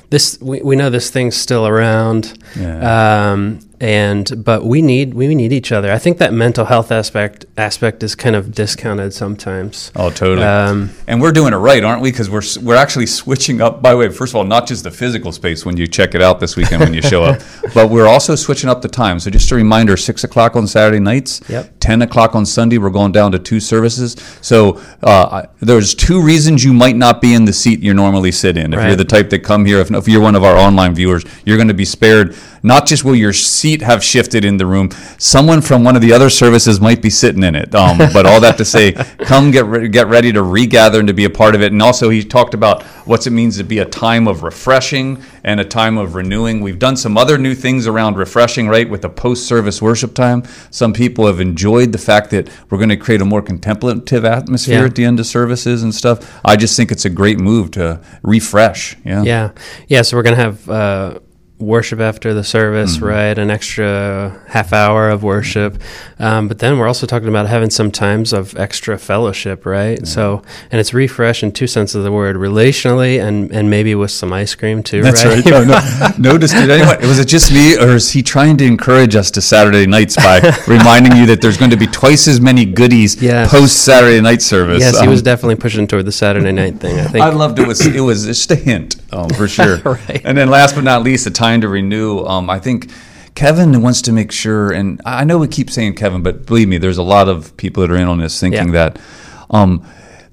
this 0.09 0.37
we, 0.41 0.61
we 0.61 0.75
know 0.75 0.89
this 0.89 1.09
thing's 1.09 1.35
still 1.35 1.67
around, 1.67 2.33
Yeah. 2.59 3.31
um, 3.31 3.59
and 3.85 4.43
but 4.43 4.65
we 4.65 4.81
need 4.81 5.13
we 5.13 5.35
need 5.35 5.53
each 5.53 5.71
other. 5.71 5.91
I 5.91 5.99
think 5.99 6.17
that 6.17 6.33
mental 6.33 6.65
health 6.65 6.91
aspect 6.91 7.45
aspect 7.55 8.01
is 8.01 8.15
kind 8.15 8.35
of 8.35 8.51
discounted 8.51 9.13
sometimes. 9.13 9.91
Oh, 9.95 10.09
totally. 10.09 10.43
Um, 10.43 10.89
and 11.05 11.21
we're 11.21 11.31
doing 11.31 11.53
it 11.53 11.57
right, 11.57 11.83
aren't 11.83 12.01
we? 12.01 12.09
Because 12.09 12.27
we're 12.27 12.41
we're 12.63 12.77
actually 12.77 13.05
switching 13.05 13.61
up. 13.61 13.83
By 13.83 13.91
the 13.91 13.97
way, 13.97 14.09
first 14.09 14.31
of 14.31 14.37
all, 14.37 14.43
not 14.43 14.65
just 14.65 14.85
the 14.85 14.89
physical 14.89 15.31
space 15.31 15.67
when 15.67 15.77
you 15.77 15.85
check 15.85 16.15
it 16.15 16.21
out 16.23 16.39
this 16.39 16.55
weekend 16.55 16.81
when 16.81 16.95
you 16.95 17.03
show 17.03 17.23
up, 17.23 17.43
but 17.75 17.91
we're 17.91 18.07
also 18.07 18.33
switching 18.33 18.71
up 18.71 18.81
the 18.81 18.87
time. 18.87 19.19
So 19.19 19.29
just 19.29 19.51
a 19.51 19.55
reminder: 19.55 19.97
six 19.97 20.23
o'clock 20.23 20.55
on 20.55 20.65
Saturday 20.65 20.99
nights. 20.99 21.41
Yep. 21.47 21.75
Ten 21.79 22.01
o'clock 22.01 22.33
on 22.33 22.47
Sunday. 22.47 22.79
We're 22.79 22.89
going 22.89 23.11
down 23.11 23.33
to 23.33 23.39
two 23.39 23.59
services. 23.59 24.15
So 24.41 24.81
uh, 25.03 25.45
there's 25.59 25.93
two 25.93 26.23
reasons 26.23 26.63
you 26.63 26.73
might 26.73 26.95
not 26.95 27.21
be 27.21 27.35
in 27.35 27.45
the 27.45 27.53
seat 27.53 27.81
you 27.81 27.93
normally 27.93 28.31
sit 28.31 28.57
in. 28.57 28.73
If 28.73 28.83
you're 28.83 28.95
the 28.95 29.05
type 29.05 29.29
that 29.29 29.43
come 29.43 29.63
here, 29.63 29.77
if, 29.77 29.91
if 29.91 30.07
you're 30.07 30.21
one 30.21 30.33
of 30.33 30.43
our 30.43 30.57
online 30.57 30.95
viewers, 30.95 31.23
you're 31.45 31.57
going 31.57 31.67
to 31.67 31.75
be 31.75 31.85
spared. 31.85 32.35
Not 32.65 32.87
just 32.87 33.05
will 33.05 33.15
your 33.15 33.31
seat 33.31 33.81
have 33.83 34.03
shifted 34.03 34.43
in 34.43 34.57
the 34.57 34.65
room, 34.65 34.89
someone 35.19 35.61
from 35.61 35.83
one 35.83 35.95
of 35.95 36.01
the 36.01 36.11
other 36.11 36.31
services 36.31 36.81
might 36.81 36.99
be 37.01 37.11
sitting 37.11 37.43
in 37.43 37.55
it. 37.55 37.75
Um, 37.75 37.97
but 38.13 38.25
all 38.25 38.41
that 38.41 38.57
to 38.57 38.65
say, 38.65 38.93
come 39.19 39.51
get 39.51 39.65
re- 39.65 39.87
get 39.87 40.07
ready 40.07 40.33
to 40.33 40.41
regather 40.41 40.97
and 40.99 41.07
to 41.07 41.13
be 41.13 41.25
a 41.25 41.29
part 41.29 41.53
of 41.53 41.61
it. 41.61 41.71
And 41.71 41.81
also, 41.81 42.09
he 42.09 42.23
talked 42.23 42.55
about 42.55 42.81
what 43.05 43.27
it 43.27 43.29
means 43.29 43.57
to 43.57 43.63
be 43.63 43.77
a 43.79 43.85
time 43.85 44.27
of 44.27 44.41
refreshing 44.41 45.21
and 45.43 45.59
a 45.59 45.63
time 45.65 45.97
of 45.99 46.15
renewing. 46.15 46.61
We've 46.61 46.79
done 46.79 46.97
some 46.97 47.17
other 47.17 47.37
new 47.37 47.53
things 47.53 47.85
around 47.85 48.17
refreshing, 48.17 48.67
right, 48.67 48.89
with 48.89 49.03
the 49.03 49.09
post-service 49.09 49.79
worship 49.81 50.15
time. 50.15 50.43
Some 50.71 50.91
people 50.91 51.27
have 51.27 51.39
enjoyed 51.39 51.91
the 51.91 51.99
fact 51.99 52.31
that 52.31 52.49
we're 52.71 52.79
going 52.79 52.89
to 52.89 52.97
create 52.97 53.21
a 53.21 53.25
more 53.25 53.43
contemplative 53.43 54.25
atmosphere 54.25 54.79
Yeah. 54.79 54.85
at 54.85 54.95
the 54.95 55.05
end 55.05 55.19
of 55.19 55.27
services 55.27 55.83
and 55.83 55.93
stuff. 55.93 56.39
I 56.43 56.55
just 56.55 56.75
think 56.75 56.91
it's 56.91 57.05
a 57.05 57.11
great 57.11 57.39
move 57.39 57.71
to 57.71 58.01
refresh. 58.23 58.97
Yeah. 59.05 59.21
Yeah, 59.23 59.51
yeah. 59.87 60.01
So 60.01 60.17
we're 60.17 60.23
gonna 60.23 60.35
have 60.37 60.69
uh, 60.69 61.19
worship 61.57 62.01
after 62.01 62.33
the 62.33 62.43
service, 62.43 62.97
Mm-hmm. 62.97 63.05
right? 63.05 63.37
An 63.37 63.49
extra 63.49 64.41
half 64.49 64.73
hour 64.73 65.09
of 65.09 65.23
worship, 65.23 65.81
um, 66.19 66.47
but 66.49 66.59
then 66.59 66.77
we're 66.77 66.87
also 66.87 67.07
talking 67.07 67.29
about 67.29 67.47
having 67.47 67.69
some 67.69 67.91
times 67.91 68.33
of 68.33 68.57
extra 68.57 68.97
fellowship, 68.97 69.65
right? 69.65 70.05
So, 70.05 70.41
and 70.69 70.79
it's 70.81 70.93
refresh 70.93 71.43
in 71.43 71.51
two 71.53 71.67
senses 71.67 71.95
of 71.95 72.03
the 72.03 72.11
word, 72.11 72.35
relationally, 72.35 73.25
and 73.25 73.51
and 73.51 73.69
maybe 73.69 73.95
with 73.95 74.11
some 74.11 74.33
ice 74.33 74.53
cream 74.53 74.83
too, 74.83 75.01
That's 75.01 75.23
right. 75.23 75.45
No, 75.45 75.63
no. 75.63 75.79
Notice, 76.17 76.51
did 76.51 76.69
anyone? 76.69 76.99
Was 77.07 77.19
it 77.19 77.27
just 77.27 77.51
me, 77.53 77.77
or 77.77 77.95
is 77.95 78.11
he 78.11 78.21
trying 78.21 78.57
to 78.57 78.65
encourage 78.65 79.15
us 79.15 79.31
to 79.31 79.41
Saturday 79.41 79.85
nights 79.87 80.15
by 80.17 80.39
reminding 80.67 81.15
you 81.15 81.25
that 81.27 81.41
there's 81.41 81.57
going 81.57 81.71
to 81.71 81.77
be 81.77 81.87
twice 81.87 82.27
as 82.27 82.41
many 82.41 82.65
goodies 82.65 83.21
Yes. 83.21 83.49
post 83.49 83.83
Saturday 83.85 84.19
night 84.21 84.41
service? 84.41 84.81
Yes, 84.81 84.99
he 84.99 85.05
Um, 85.05 85.09
was 85.11 85.21
definitely 85.21 85.55
pushing 85.55 85.87
toward 85.87 86.05
the 86.05 86.11
Saturday 86.11 86.51
night 86.51 86.79
thing. 86.81 86.99
I 86.99 87.05
think. 87.05 87.23
I 87.23 87.29
loved 87.29 87.59
it. 87.59 87.67
Was 87.67 87.85
it 87.85 88.01
was 88.01 88.25
just 88.25 88.51
a 88.51 88.55
hint 88.55 88.95
um, 89.15 89.29
for 89.29 89.47
sure. 89.47 89.77
Right. 89.85 90.21
And 90.23 90.37
then 90.37 90.49
last 90.49 90.75
but 90.75 90.83
not 90.83 91.03
least, 91.03 91.23
the 91.25 91.31
time 91.31 91.61
to 91.61 91.67
renew. 91.69 92.19
Um, 92.25 92.49
I 92.49 92.59
think 92.59 92.89
Kevin 93.35 93.81
wants 93.81 94.01
to 94.03 94.11
make 94.11 94.31
sure, 94.31 94.71
and 94.71 95.01
I 95.05 95.23
know 95.23 95.37
we 95.37 95.47
keep 95.47 95.69
saying 95.69 95.95
Kevin, 95.95 96.21
but 96.23 96.45
believe 96.45 96.67
me, 96.67 96.77
there's 96.77 96.97
a 96.97 97.03
lot 97.03 97.27
of 97.27 97.55
people 97.57 97.81
that 97.81 97.91
are 97.91 97.97
in 97.97 98.07
on 98.07 98.19
this 98.19 98.39
thinking 98.39 98.67
Yeah. 98.73 98.89
that. 98.89 98.99
Um, 99.49 99.85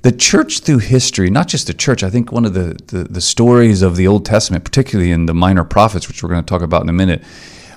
the 0.03 0.13
church 0.13 0.61
through 0.61 0.79
history, 0.79 1.31
not 1.31 1.47
just 1.47 1.69
the 1.69 1.75
church, 1.75 2.03
I 2.03 2.11
think 2.11 2.33
one 2.33 2.45
of 2.45 2.55
the, 2.55 2.77
the, 2.89 3.05
the 3.05 3.21
stories 3.21 3.83
of 3.83 3.97
the 3.97 4.09
Old 4.09 4.27
Testament, 4.27 4.65
particularly 4.65 5.13
in 5.13 5.27
the 5.27 5.35
minor 5.35 5.63
prophets, 5.65 6.09
which 6.09 6.23
we're 6.23 6.29
going 6.29 6.43
to 6.43 6.49
talk 6.49 6.63
about 6.63 6.83
in 6.83 6.89
a 6.89 6.93
minute, 6.93 7.23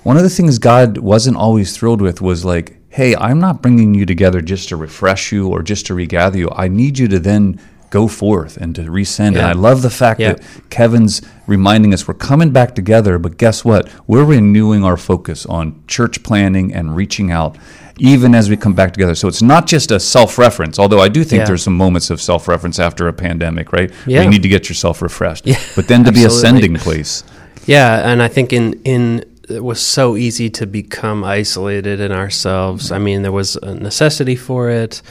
one 0.04 0.18
of 0.18 0.24
the 0.24 0.30
things 0.30 0.58
God 0.60 0.98
wasn't 0.98 1.38
always 1.38 1.76
thrilled 1.78 2.02
with 2.02 2.22
was 2.22 2.44
like, 2.44 2.78
hey, 2.90 3.16
I'm 3.16 3.40
not 3.40 3.62
bringing 3.62 3.94
you 3.94 4.06
together 4.06 4.42
just 4.42 4.70
to 4.70 4.76
refresh 4.76 5.32
you 5.32 5.50
or 5.50 5.62
just 5.62 5.86
to 5.88 5.94
regather 5.94 6.38
you. 6.38 6.50
I 6.56 6.68
need 6.68 6.98
you 6.98 7.08
to 7.10 7.20
then 7.20 7.60
go 7.90 8.08
forth 8.08 8.58
and 8.58 8.76
to 8.76 8.82
resend. 8.84 9.28
And 9.38 9.42
I 9.42 9.54
love 9.54 9.82
the 9.82 9.90
fact 9.90 10.20
Yeah. 10.20 10.34
that 10.34 10.44
Kevin's 10.70 11.22
reminding 11.48 11.94
us 11.94 12.08
we're 12.08 12.14
coming 12.16 12.52
back 12.52 12.76
together, 12.76 13.18
but 13.20 13.38
guess 13.38 13.64
what? 13.64 13.88
We're 14.08 14.26
renewing 14.26 14.84
our 14.84 14.98
focus 14.98 15.46
on 15.46 15.76
church 15.88 16.24
planning 16.24 16.74
and 16.74 16.96
reaching 16.96 17.32
out. 17.32 17.58
Even 17.98 18.36
as 18.36 18.50
we 18.50 18.58
come 18.58 18.74
back 18.74 18.92
together. 18.92 19.16
So 19.16 19.30
it's 19.30 19.42
not 19.42 19.68
just 19.68 19.90
a 19.90 20.02
self 20.02 20.38
reference, 20.38 20.78
although 20.80 21.00
I 21.00 21.08
do 21.08 21.24
think 21.24 21.40
Yeah. 21.40 21.46
there's 21.46 21.64
some 21.64 21.78
moments 21.78 22.10
of 22.10 22.20
self 22.22 22.50
reference 22.50 22.78
after 22.78 23.08
a 23.08 23.14
pandemic, 23.14 23.72
right? 23.72 23.90
Yeah. 24.06 24.22
you 24.24 24.30
need 24.30 24.42
to 24.44 24.50
get 24.50 24.68
yourself 24.68 25.02
refreshed. 25.02 25.48
Yeah, 25.48 25.56
but 25.78 25.88
then 25.88 26.04
to 26.04 26.12
be 26.12 26.26
a 26.26 26.30
sending 26.30 26.76
place. 26.76 27.24
Yeah, 27.66 28.12
and 28.12 28.22
I 28.22 28.28
think 28.28 28.52
in 28.52 28.82
in 28.84 29.24
it 29.48 29.64
was 29.64 29.80
so 29.80 30.18
easy 30.18 30.50
to 30.50 30.66
become 30.68 31.24
isolated 31.24 32.02
in 32.02 32.12
ourselves. 32.12 32.92
I 32.92 32.98
mean, 32.98 33.22
there 33.22 33.32
was 33.32 33.56
a 33.64 33.74
necessity 33.76 34.36
for 34.36 34.70
it, 34.70 35.02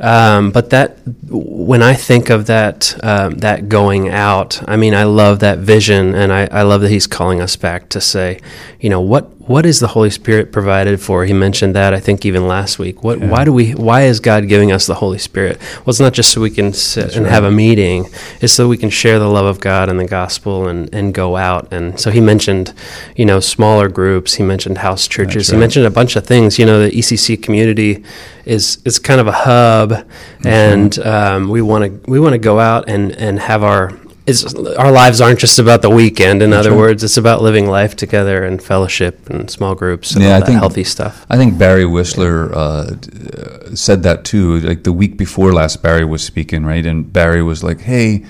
um, 0.00 0.50
but 0.50 0.70
that 0.70 0.98
when 1.28 1.82
I 1.82 1.94
think 1.94 2.30
of 2.30 2.46
that 2.46 2.98
um, 3.04 3.38
that 3.38 3.68
going 3.68 4.08
out, 4.08 4.66
I 4.68 4.76
mean, 4.76 4.94
I 4.94 5.04
love 5.04 5.40
that 5.40 5.58
vision, 5.58 6.14
and 6.14 6.32
I, 6.32 6.46
I 6.46 6.62
love 6.62 6.80
that 6.80 6.90
he's 6.90 7.06
calling 7.06 7.40
us 7.40 7.56
back 7.56 7.88
to 7.90 8.00
say, 8.00 8.40
you 8.80 8.88
know, 8.88 9.00
what 9.00 9.28
what 9.50 9.66
is 9.66 9.80
the 9.80 9.88
Holy 9.88 10.10
Spirit 10.10 10.52
provided 10.52 11.00
for? 11.00 11.24
He 11.24 11.32
mentioned 11.32 11.74
that 11.74 11.92
I 11.92 11.98
think 11.98 12.24
even 12.24 12.46
last 12.46 12.78
week. 12.78 13.02
What 13.02 13.18
why 13.18 13.44
do 13.44 13.52
we 13.52 13.72
why 13.72 14.02
is 14.02 14.20
God 14.20 14.48
giving 14.48 14.70
us 14.70 14.86
the 14.86 14.94
Holy 14.94 15.18
Spirit? 15.18 15.58
Well, 15.78 15.88
it's 15.88 15.98
not 15.98 16.12
just 16.12 16.30
so 16.30 16.40
we 16.40 16.50
can 16.50 16.72
sit 16.72 17.16
and 17.16 17.26
have 17.26 17.44
a 17.44 17.50
meeting. 17.50 18.06
It's 18.40 18.52
so 18.52 18.68
we 18.68 18.76
can 18.76 18.90
share 18.90 19.18
the 19.18 19.28
love 19.28 19.46
of 19.46 19.60
God 19.60 19.88
and 19.88 19.98
the 19.98 20.06
gospel 20.06 20.68
and, 20.68 20.92
and 20.94 21.12
go 21.12 21.36
out. 21.36 21.72
And 21.72 21.98
so 21.98 22.10
he 22.10 22.20
mentioned, 22.20 22.72
you 23.16 23.26
know, 23.26 23.40
smaller 23.40 23.88
groups. 23.88 24.34
He 24.34 24.44
mentioned 24.44 24.78
house 24.78 25.08
churches. 25.08 25.48
He 25.48 25.56
mentioned 25.56 25.84
a 25.84 25.90
bunch 25.90 26.16
of 26.16 26.24
things. 26.24 26.58
You 26.58 26.66
know, 26.66 26.80
the 26.84 26.90
ECC 26.90 27.42
community 27.42 28.04
is 28.44 28.78
is 28.84 28.98
kind 28.98 29.20
of 29.20 29.26
a 29.26 29.32
hub, 29.32 29.89
and 30.44 30.98
um, 31.00 31.48
we 31.48 31.62
want 31.62 31.84
to 32.04 32.10
we 32.10 32.18
want 32.20 32.32
to 32.34 32.38
go 32.38 32.58
out 32.58 32.88
and 32.88 33.12
and 33.12 33.38
have 33.38 33.62
our. 33.62 33.92
Our 34.78 34.92
lives 34.92 35.20
aren't 35.20 35.40
just 35.40 35.58
about 35.58 35.82
the 35.82 35.90
weekend. 35.90 36.40
In 36.40 36.52
other 36.52 36.70
right. 36.70 36.78
words, 36.78 37.02
it's 37.02 37.16
about 37.16 37.42
living 37.42 37.66
life 37.66 37.96
together 37.96 38.44
and 38.44 38.62
fellowship 38.62 39.28
and 39.28 39.50
small 39.50 39.74
groups 39.74 40.12
and 40.12 40.22
Yeah, 40.22 40.36
all 40.36 40.42
I 40.42 40.46
think- 40.46 40.58
healthy 40.60 40.84
stuff. 40.84 41.26
I 41.28 41.36
think 41.36 41.58
Barry 41.58 41.84
Whistler 41.84 42.54
uh, 42.54 42.58
uh, 42.60 43.74
said 43.74 44.04
that 44.04 44.24
too. 44.24 44.60
Like 44.60 44.84
the 44.84 44.92
week 44.92 45.16
before 45.16 45.52
last, 45.52 45.82
Barry 45.82 46.04
was 46.04 46.22
speaking, 46.22 46.64
right? 46.64 46.86
And 46.86 47.12
Barry 47.12 47.42
was 47.42 47.64
like, 47.64 47.80
"Hey, 47.80 48.24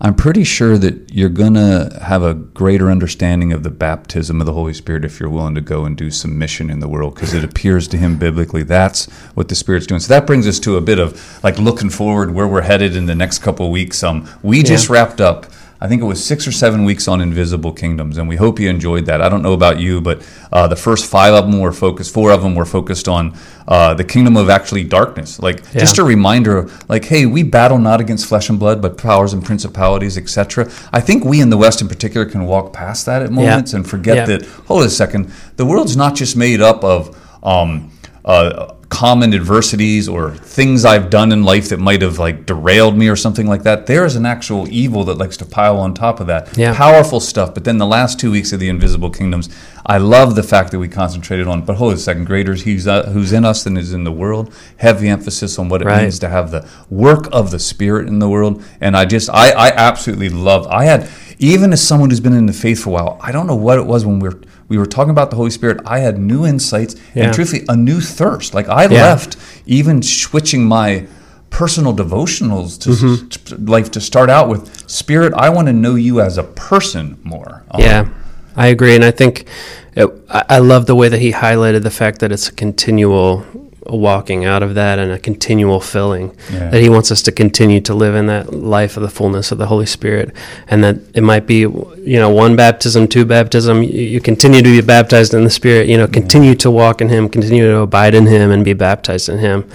I'm 0.00 0.14
pretty 0.14 0.44
sure 0.44 0.76
that 0.78 1.14
you're 1.14 1.30
gonna 1.30 1.98
have 2.02 2.22
a 2.22 2.34
greater 2.34 2.90
understanding 2.90 3.52
of 3.52 3.62
the 3.62 3.70
baptism 3.70 4.40
of 4.40 4.46
the 4.46 4.52
Holy 4.52 4.74
Spirit 4.74 5.04
if 5.04 5.18
you're 5.18 5.30
willing 5.30 5.54
to 5.54 5.60
go 5.60 5.84
and 5.84 5.96
do 5.96 6.10
some 6.10 6.38
mission 6.38 6.68
in 6.68 6.80
the 6.80 6.88
world, 6.88 7.14
because 7.14 7.32
it 7.32 7.42
appears 7.42 7.88
to 7.88 7.96
him 7.96 8.18
biblically 8.18 8.62
that's 8.62 9.06
what 9.34 9.48
the 9.48 9.54
Spirit's 9.54 9.86
doing." 9.86 10.00
So 10.00 10.08
that 10.08 10.26
brings 10.26 10.46
us 10.46 10.58
to 10.60 10.76
a 10.76 10.80
bit 10.80 10.98
of 10.98 11.42
like 11.42 11.58
looking 11.58 11.90
forward 11.90 12.34
where 12.34 12.46
we're 12.46 12.62
headed 12.62 12.94
in 12.94 13.06
the 13.06 13.14
next 13.14 13.38
couple 13.38 13.66
of 13.66 13.72
weeks. 13.72 14.02
Um, 14.02 14.28
we 14.42 14.62
just 14.62 14.90
wrapped 14.90 15.20
up 15.20 15.46
I 15.80 15.88
think 15.88 16.00
it 16.00 16.06
was 16.06 16.24
six 16.24 16.46
or 16.46 16.52
seven 16.52 16.84
weeks 16.84 17.06
on 17.06 17.20
Invisible 17.20 17.72
Kingdoms, 17.72 18.16
and 18.16 18.28
we 18.28 18.36
hope 18.36 18.58
you 18.58 18.70
enjoyed 18.70 19.06
that. 19.06 19.20
I 19.20 19.28
don't 19.28 19.42
know 19.42 19.52
about 19.52 19.78
you, 19.78 20.00
but 20.00 20.26
uh, 20.50 20.66
the 20.68 20.76
first 20.76 21.04
five 21.04 21.34
of 21.34 21.50
them 21.50 21.60
were 21.60 21.72
focused, 21.72 22.14
four 22.14 22.30
of 22.32 22.42
them 22.42 22.54
were 22.54 22.64
focused 22.64 23.08
on 23.08 23.36
uh, 23.68 23.92
the 23.92 24.04
kingdom 24.04 24.36
of 24.38 24.48
actually 24.48 24.84
darkness. 24.84 25.38
Like 25.38 25.58
Yeah. 25.74 25.80
just 25.80 25.98
a 25.98 26.04
reminder 26.04 26.56
of, 26.58 26.88
like, 26.88 27.04
hey, 27.04 27.26
we 27.26 27.42
battle 27.42 27.78
not 27.78 28.00
against 28.00 28.26
flesh 28.26 28.48
and 28.48 28.58
blood, 28.58 28.80
but 28.80 28.96
powers 28.96 29.34
and 29.34 29.44
principalities, 29.44 30.16
etc. 30.16 30.70
I 30.92 31.00
think 31.00 31.24
we 31.24 31.40
in 31.42 31.50
the 31.50 31.58
West, 31.58 31.82
in 31.82 31.88
particular, 31.88 32.24
can 32.24 32.46
walk 32.46 32.72
past 32.72 33.04
that 33.06 33.20
at 33.22 33.30
moments 33.30 33.74
and 33.74 33.86
forget 33.86 34.16
Yeah. 34.16 34.24
that. 34.38 34.46
Hold 34.68 34.80
on 34.80 34.86
a 34.86 34.90
second, 34.90 35.30
the 35.56 35.66
world's 35.66 35.96
not 35.96 36.14
just 36.14 36.36
made 36.36 36.62
up 36.62 36.84
of. 36.84 37.14
Um, 37.42 37.90
uh, 38.24 38.72
common 38.88 39.34
adversities 39.34 40.08
or 40.08 40.30
things 40.36 40.84
I've 40.84 41.10
done 41.10 41.32
in 41.32 41.42
life 41.42 41.70
that 41.70 41.78
might 41.80 42.02
have 42.02 42.18
like 42.18 42.46
derailed 42.46 42.96
me 42.96 43.08
or 43.08 43.16
something 43.16 43.46
like 43.46 43.64
that. 43.64 43.86
There 43.86 44.04
is 44.04 44.14
an 44.14 44.24
actual 44.24 44.68
evil 44.68 45.02
that 45.04 45.18
likes 45.18 45.36
to 45.38 45.44
pile 45.44 45.76
on 45.78 45.92
top 45.92 46.20
of 46.20 46.28
that. 46.28 46.56
Yeah. 46.56 46.74
Powerful 46.74 47.18
stuff. 47.20 47.52
But 47.52 47.64
then 47.64 47.78
the 47.78 47.86
last 47.86 48.20
two 48.20 48.30
weeks 48.30 48.52
of 48.52 48.60
the 48.60 48.68
Invisible 48.68 49.10
Kingdoms, 49.10 49.48
I 49.84 49.98
love 49.98 50.34
the 50.36 50.42
fact 50.42 50.70
that 50.70 50.78
we 50.78 50.88
concentrated 50.88 51.48
on. 51.48 51.62
But 51.64 51.80
a 51.80 51.96
second, 51.96 52.26
graders, 52.26 52.62
he's 52.62 52.86
uh, 52.86 53.10
who's 53.10 53.32
in 53.32 53.44
us 53.44 53.66
and 53.66 53.76
is 53.76 53.92
in 53.92 54.04
the 54.04 54.12
world. 54.12 54.54
Heavy 54.76 55.08
emphasis 55.08 55.58
on 55.58 55.68
what 55.68 55.82
it 55.82 55.86
Right. 55.86 56.02
means 56.02 56.18
to 56.20 56.28
have 56.28 56.50
the 56.50 56.68
work 56.88 57.28
of 57.32 57.50
the 57.50 57.58
Spirit 57.58 58.06
in 58.08 58.18
the 58.20 58.28
world. 58.28 58.62
And 58.80 58.96
I 58.96 59.04
just, 59.04 59.28
I, 59.30 59.50
I 59.50 59.68
absolutely 59.70 60.28
loved. 60.28 60.68
I 60.68 60.84
had 60.84 61.08
even 61.38 61.72
as 61.72 61.86
someone 61.86 62.10
who's 62.10 62.20
been 62.20 62.32
in 62.32 62.46
the 62.46 62.52
faith 62.52 62.82
for 62.84 62.90
a 62.90 62.92
while, 62.94 63.18
I 63.20 63.30
don't 63.30 63.46
know 63.46 63.56
what 63.56 63.78
it 63.78 63.86
was 63.86 64.06
when 64.06 64.20
we 64.20 64.28
were 64.28 64.40
we 64.68 64.78
were 64.78 64.86
talking 64.86 65.10
about 65.10 65.30
the 65.30 65.36
Holy 65.36 65.50
Spirit. 65.50 65.80
I 65.86 66.00
had 66.00 66.18
new 66.18 66.44
insights 66.46 66.96
Yeah. 67.14 67.24
and 67.24 67.34
truthfully 67.34 67.64
a 67.68 67.76
new 67.76 68.00
thirst. 68.00 68.54
Like 68.54 68.68
I 68.68 68.84
Yeah. 68.84 69.02
left 69.02 69.36
even 69.66 70.02
switching 70.02 70.64
my 70.64 71.06
personal 71.50 71.94
devotionals 71.94 72.78
to, 72.80 72.90
Mm-hmm. 72.90 73.28
to 73.28 73.70
life 73.70 73.90
to 73.92 74.00
start 74.00 74.28
out 74.28 74.48
with 74.48 74.68
Spirit. 74.90 75.32
I 75.34 75.48
want 75.50 75.66
to 75.68 75.72
know 75.72 75.94
you 75.94 76.20
as 76.20 76.36
a 76.38 76.42
person 76.42 77.16
more. 77.22 77.62
Um, 77.70 77.80
Yeah, 77.80 78.08
I 78.56 78.66
agree, 78.68 78.94
and 78.96 79.04
I 79.04 79.10
think 79.12 79.46
it, 79.94 80.08
I 80.28 80.58
love 80.58 80.86
the 80.86 80.94
way 80.94 81.08
that 81.08 81.20
he 81.20 81.32
highlighted 81.32 81.82
the 81.82 81.90
fact 81.90 82.18
that 82.18 82.32
it's 82.32 82.48
a 82.48 82.52
continual 82.52 83.44
walking 83.88 84.44
out 84.44 84.62
of 84.62 84.74
that 84.74 84.98
and 84.98 85.10
a 85.12 85.18
continual 85.18 85.80
filling. 85.80 86.36
Yeah. 86.52 86.70
That 86.70 86.80
he 86.82 86.88
wants 86.88 87.10
us 87.10 87.22
to 87.22 87.32
continue 87.32 87.80
to 87.82 87.94
live 87.94 88.14
in 88.14 88.26
that 88.26 88.52
life 88.52 88.96
of 88.96 89.02
the 89.02 89.08
fullness 89.08 89.52
of 89.52 89.58
the 89.58 89.66
Holy 89.66 89.86
Spirit, 89.86 90.34
and 90.68 90.82
that 90.84 90.96
it 91.14 91.22
might 91.22 91.46
be, 91.46 91.58
you 91.60 92.18
know, 92.18 92.30
one 92.30 92.56
baptism, 92.56 93.08
two 93.08 93.24
baptism. 93.24 93.82
You, 93.82 94.02
you 94.02 94.20
continue 94.20 94.62
to 94.62 94.70
be 94.70 94.80
baptized 94.80 95.34
in 95.34 95.44
the 95.44 95.50
Spirit. 95.50 95.88
You 95.88 95.96
know, 95.96 96.06
continue 96.06 96.54
to 96.56 96.70
walk 96.70 97.00
in 97.00 97.08
Him, 97.08 97.28
continue 97.28 97.66
to 97.68 97.78
abide 97.80 98.14
in 98.14 98.26
Him, 98.26 98.50
and 98.50 98.64
be 98.64 98.72
baptized 98.72 99.28
in 99.28 99.38
Him. 99.38 99.68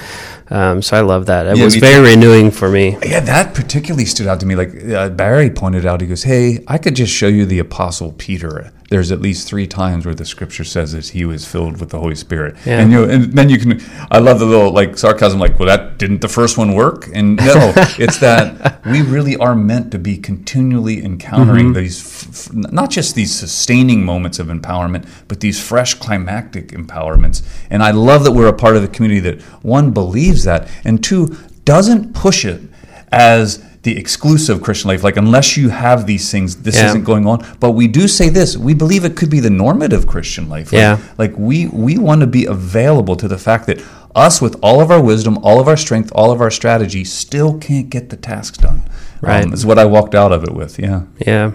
Um, 0.49 0.81
so 0.81 0.97
I 0.97 1.01
love 1.01 1.27
that. 1.27 1.45
It 1.47 1.57
Yeah, 1.57 1.63
was 1.63 1.77
very 1.77 2.11
renewing 2.11 2.51
for 2.51 2.69
me. 2.69 2.97
Yeah, 3.05 3.21
that 3.21 3.53
particularly 3.55 4.05
stood 4.05 4.27
out 4.27 4.41
to 4.41 4.45
me. 4.45 4.55
Like 4.55 4.75
uh, 4.83 5.09
Barry 5.09 5.49
pointed 5.49 5.85
out, 5.85 6.01
he 6.01 6.07
goes, 6.07 6.23
"Hey, 6.23 6.59
I 6.67 6.77
could 6.77 6.95
just 6.95 7.13
show 7.13 7.27
you 7.27 7.45
the 7.45 7.59
Apostle 7.59 8.13
Peter. 8.17 8.71
There's 8.91 9.09
at 9.09 9.21
least 9.21 9.47
three 9.47 9.67
times 9.67 10.05
where 10.05 10.13
the 10.13 10.25
Scripture 10.25 10.65
says 10.65 10.91
that 10.91 11.07
he 11.07 11.23
was 11.23 11.47
filled 11.47 11.79
with 11.79 11.91
the 11.91 11.99
Holy 11.99 12.13
Spirit, 12.13 12.57
Yeah. 12.65 12.81
and 12.81 12.91
you 12.91 12.97
know, 12.97 13.09
and 13.09 13.31
then 13.31 13.47
you 13.47 13.57
can. 13.57 13.81
I 14.11 14.19
love 14.19 14.39
the 14.39 14.45
little 14.45 14.73
like 14.73 14.97
sarcasm, 14.97 15.39
like, 15.39 15.57
"Well, 15.57 15.69
that 15.69 15.97
didn't 15.97 16.19
the 16.19 16.27
first 16.27 16.57
one 16.57 16.73
work?" 16.73 17.09
And 17.13 17.37
no, 17.37 17.71
it's 17.97 18.17
that 18.17 18.85
we 18.85 19.01
really 19.01 19.37
are 19.37 19.55
meant 19.55 19.91
to 19.91 19.97
be 19.97 20.17
continually 20.17 21.01
encountering 21.05 21.67
mm-hmm. 21.67 21.79
these, 21.79 22.01
f- 22.01 22.49
f- 22.49 22.53
not 22.53 22.89
just 22.89 23.15
these 23.15 23.33
sustaining 23.33 24.03
moments 24.03 24.39
of 24.39 24.47
empowerment, 24.47 25.07
but 25.29 25.39
these 25.39 25.57
fresh 25.65 25.93
climactic 25.93 26.73
empowerments. 26.73 27.43
And 27.69 27.81
I 27.81 27.91
love 27.91 28.25
that 28.25 28.33
we're 28.33 28.47
a 28.47 28.53
part 28.53 28.75
of 28.75 28.81
the 28.81 28.89
community 28.89 29.21
that 29.21 29.41
one 29.63 29.91
believes 29.91 30.43
that, 30.43 30.67
and 30.83 31.01
two 31.01 31.37
doesn't 31.63 32.13
push 32.13 32.43
it 32.43 32.61
as 33.09 33.63
the 33.83 33.97
exclusive 33.97 34.61
Christian 34.61 34.89
life. 34.89 35.03
Like, 35.03 35.17
unless 35.17 35.57
you 35.57 35.69
have 35.69 36.05
these 36.05 36.29
things, 36.31 36.57
this 36.57 36.75
Yeah. 36.75 36.87
isn't 36.87 37.03
going 37.03 37.25
on. 37.25 37.43
But 37.59 37.71
we 37.71 37.87
do 37.87 38.07
say 38.07 38.29
this: 38.29 38.55
we 38.57 38.73
believe 38.73 39.03
it 39.05 39.15
could 39.15 39.29
be 39.29 39.39
the 39.39 39.49
normative 39.49 40.05
Christian 40.07 40.49
life. 40.49 40.71
Like, 40.71 40.79
Yeah. 40.79 40.97
like 41.17 41.33
we 41.37 41.67
we 41.67 41.97
want 41.97 42.21
to 42.21 42.27
be 42.27 42.45
available 42.45 43.15
to 43.15 43.27
the 43.27 43.37
fact 43.37 43.65
that 43.67 43.81
us, 44.15 44.41
with 44.41 44.55
all 44.61 44.81
of 44.81 44.91
our 44.91 45.01
wisdom, 45.01 45.37
all 45.41 45.59
of 45.59 45.67
our 45.67 45.77
strength, 45.77 46.11
all 46.13 46.31
of 46.31 46.41
our 46.41 46.51
strategy, 46.51 47.03
still 47.05 47.53
can't 47.57 47.89
get 47.89 48.09
the 48.09 48.17
tasks 48.17 48.57
done. 48.57 48.83
Right. 49.21 49.43
um, 49.45 49.53
is 49.53 49.65
what 49.65 49.77
I 49.77 49.85
walked 49.85 50.15
out 50.15 50.31
of 50.31 50.43
it 50.43 50.53
with. 50.53 50.79
Yeah, 50.79 51.01
Yeah. 51.25 51.51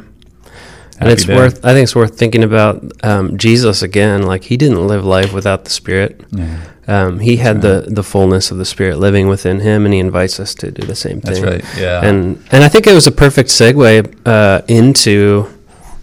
And 0.98 1.10
it's 1.10 1.24
day. 1.24 1.36
worth. 1.36 1.62
I 1.64 1.72
think 1.74 1.82
it's 1.82 1.94
worth 1.96 2.16
thinking 2.16 2.42
about 2.42 2.82
um, 3.04 3.36
Jesus 3.36 3.82
again. 3.82 4.22
Like 4.22 4.44
he 4.44 4.56
didn't 4.56 4.86
live 4.86 5.04
life 5.04 5.32
without 5.34 5.64
the 5.64 5.70
Spirit. 5.70 6.22
Yeah. 6.32 6.56
Um, 6.88 7.18
he 7.18 7.36
had 7.36 7.62
the 7.62 7.86
the 7.88 8.02
fullness 8.02 8.50
of 8.50 8.58
the 8.58 8.64
Spirit 8.64 8.98
living 8.98 9.28
within 9.28 9.60
him, 9.60 9.84
and 9.84 9.92
he 9.92 10.00
invites 10.00 10.38
us 10.38 10.54
to 10.56 10.70
do 10.70 10.86
the 10.86 10.94
same 10.94 11.20
thing. 11.20 11.42
That's 11.42 11.64
right, 11.64 11.78
yeah. 11.78 12.04
And 12.04 12.42
and 12.52 12.62
I 12.62 12.68
think 12.68 12.86
it 12.86 12.94
was 12.94 13.06
a 13.06 13.12
perfect 13.12 13.48
segue 13.50 14.14
uh, 14.24 14.62
into 14.68 15.48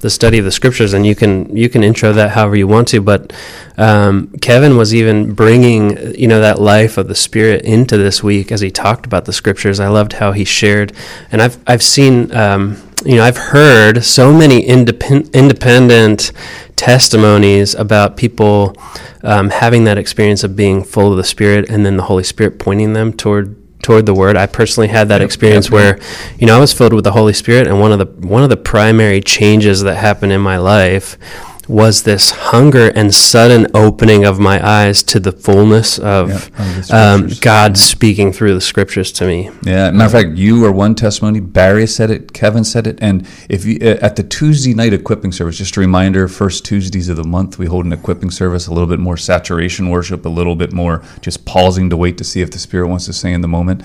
the 0.03 0.09
study 0.09 0.37
of 0.37 0.43
the 0.45 0.51
scriptures, 0.51 0.93
and 0.93 1.07
you 1.07 1.15
can 1.15 1.55
you 1.55 1.69
can 1.69 1.81
intro 1.81 2.11
that 2.13 2.31
however 2.31 2.57
you 2.57 2.67
want 2.67 2.89
to. 2.89 3.01
But 3.01 3.33
um, 3.77 4.27
Kevin 4.41 4.77
was 4.77 4.93
even 4.93 5.33
bringing 5.33 6.13
you 6.13 6.27
know 6.27 6.41
that 6.41 6.59
life 6.59 6.97
of 6.97 7.07
the 7.07 7.15
Spirit 7.15 7.63
into 7.63 7.97
this 7.97 8.21
week 8.21 8.51
as 8.51 8.61
he 8.61 8.69
talked 8.69 9.05
about 9.05 9.25
the 9.25 9.33
scriptures. 9.33 9.79
I 9.79 9.87
loved 9.87 10.13
how 10.13 10.33
he 10.33 10.43
shared, 10.43 10.91
and 11.31 11.41
I've 11.41 11.57
I've 11.65 11.81
seen. 11.81 12.33
Um, 12.35 12.77
you 13.05 13.17
know, 13.17 13.23
I've 13.23 13.35
heard 13.37 14.05
so 14.05 14.31
many 14.31 14.65
independ- 14.65 15.33
independent 15.33 16.31
testimonies 16.77 17.75
about 17.75 18.15
people 18.15 18.77
um, 19.23 19.49
having 19.49 19.83
that 19.83 19.97
experience 19.97 20.41
of 20.45 20.55
being 20.55 20.85
full 20.85 21.11
of 21.11 21.17
the 21.17 21.23
Spirit, 21.25 21.69
and 21.69 21.85
then 21.85 21.97
the 21.97 22.03
Holy 22.03 22.23
Spirit 22.23 22.59
pointing 22.59 22.93
them 22.93 23.11
toward 23.11 23.57
toward 23.83 24.05
the 24.05 24.13
Word. 24.13 24.35
I 24.35 24.47
personally 24.47 24.87
had 24.87 25.09
that 25.09 25.21
experience 25.21 25.67
yep, 25.67 25.73
where, 25.73 25.99
you 26.39 26.47
know, 26.47 26.57
I 26.57 26.59
was 26.59 26.73
filled 26.73 26.93
with 26.93 27.03
the 27.03 27.11
Holy 27.11 27.33
Spirit, 27.33 27.67
and 27.67 27.79
one 27.79 27.91
of 27.91 27.99
the 27.99 28.27
one 28.27 28.41
of 28.41 28.49
the 28.49 28.57
primary 28.57 29.21
changes 29.21 29.81
that 29.81 29.95
happened 29.95 30.31
in 30.31 30.41
my 30.41 30.57
life 30.57 31.17
was 31.67 32.03
this 32.03 32.31
hunger 32.31 32.89
and 32.89 33.13
sudden 33.13 33.67
opening 33.73 34.25
of 34.25 34.39
my 34.39 34.65
eyes 34.65 35.03
to 35.03 35.19
the 35.19 35.31
fullness 35.31 35.97
of 35.99 36.51
Yeah, 36.89 37.13
um. 37.13 37.29
God 37.41 37.77
speaking 37.77 38.33
through 38.33 38.53
the 38.53 38.61
Scriptures 38.61 39.11
to 39.13 39.25
me. 39.25 39.49
Yeah, 39.63 39.91
matter 39.91 40.05
of 40.05 40.11
fact, 40.23 40.37
you 40.37 40.63
are 40.65 40.71
one 40.71 40.95
testimony. 40.95 41.39
Barry 41.39 41.87
said 41.87 42.11
it. 42.11 42.33
Kevin 42.33 42.63
said 42.63 42.87
it. 42.87 42.97
And 43.01 43.27
if 43.49 43.65
you 43.65 43.77
uh, 43.81 43.97
at 44.01 44.15
the 44.15 44.23
Tuesday 44.23 44.73
night 44.73 44.93
equipping 44.93 45.31
service, 45.31 45.57
just 45.57 45.77
a 45.77 45.79
reminder: 45.79 46.27
first 46.27 46.65
Tuesdays 46.65 47.09
of 47.09 47.17
the 47.17 47.23
month, 47.23 47.57
we 47.57 47.65
hold 47.65 47.85
an 47.85 47.93
equipping 47.93 48.31
service. 48.31 48.67
A 48.67 48.73
little 48.73 48.89
bit 48.89 48.99
more 48.99 49.17
saturation 49.17 49.89
worship, 49.89 50.25
a 50.25 50.29
little 50.29 50.55
bit 50.55 50.73
more 50.73 51.03
just 51.21 51.45
pausing 51.45 51.89
to 51.89 51.97
wait 51.97 52.17
to 52.17 52.23
see 52.23 52.41
if 52.41 52.51
the 52.51 52.59
Spirit 52.59 52.87
wants 52.87 53.05
to 53.05 53.13
say 53.13 53.31
in 53.31 53.41
the 53.41 53.47
moment. 53.47 53.83